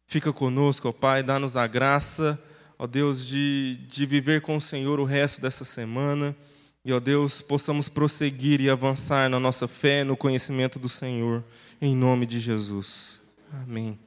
Fica 0.04 0.34
conosco, 0.34 0.86
ó 0.86 0.92
Pai, 0.92 1.22
dá-nos 1.22 1.56
a 1.56 1.66
graça, 1.66 2.38
ó 2.78 2.86
Deus, 2.86 3.24
de, 3.24 3.78
de 3.88 4.04
viver 4.04 4.42
com 4.42 4.58
o 4.58 4.60
Senhor 4.60 5.00
o 5.00 5.04
resto 5.04 5.40
dessa 5.40 5.64
semana. 5.64 6.36
E, 6.84 6.92
ó 6.92 7.00
Deus, 7.00 7.40
possamos 7.40 7.88
prosseguir 7.88 8.60
e 8.60 8.68
avançar 8.68 9.30
na 9.30 9.40
nossa 9.40 9.66
fé, 9.66 10.04
no 10.04 10.14
conhecimento 10.14 10.78
do 10.78 10.90
Senhor, 10.90 11.42
em 11.80 11.96
nome 11.96 12.26
de 12.26 12.38
Jesus. 12.38 13.17
Amém. 13.52 13.98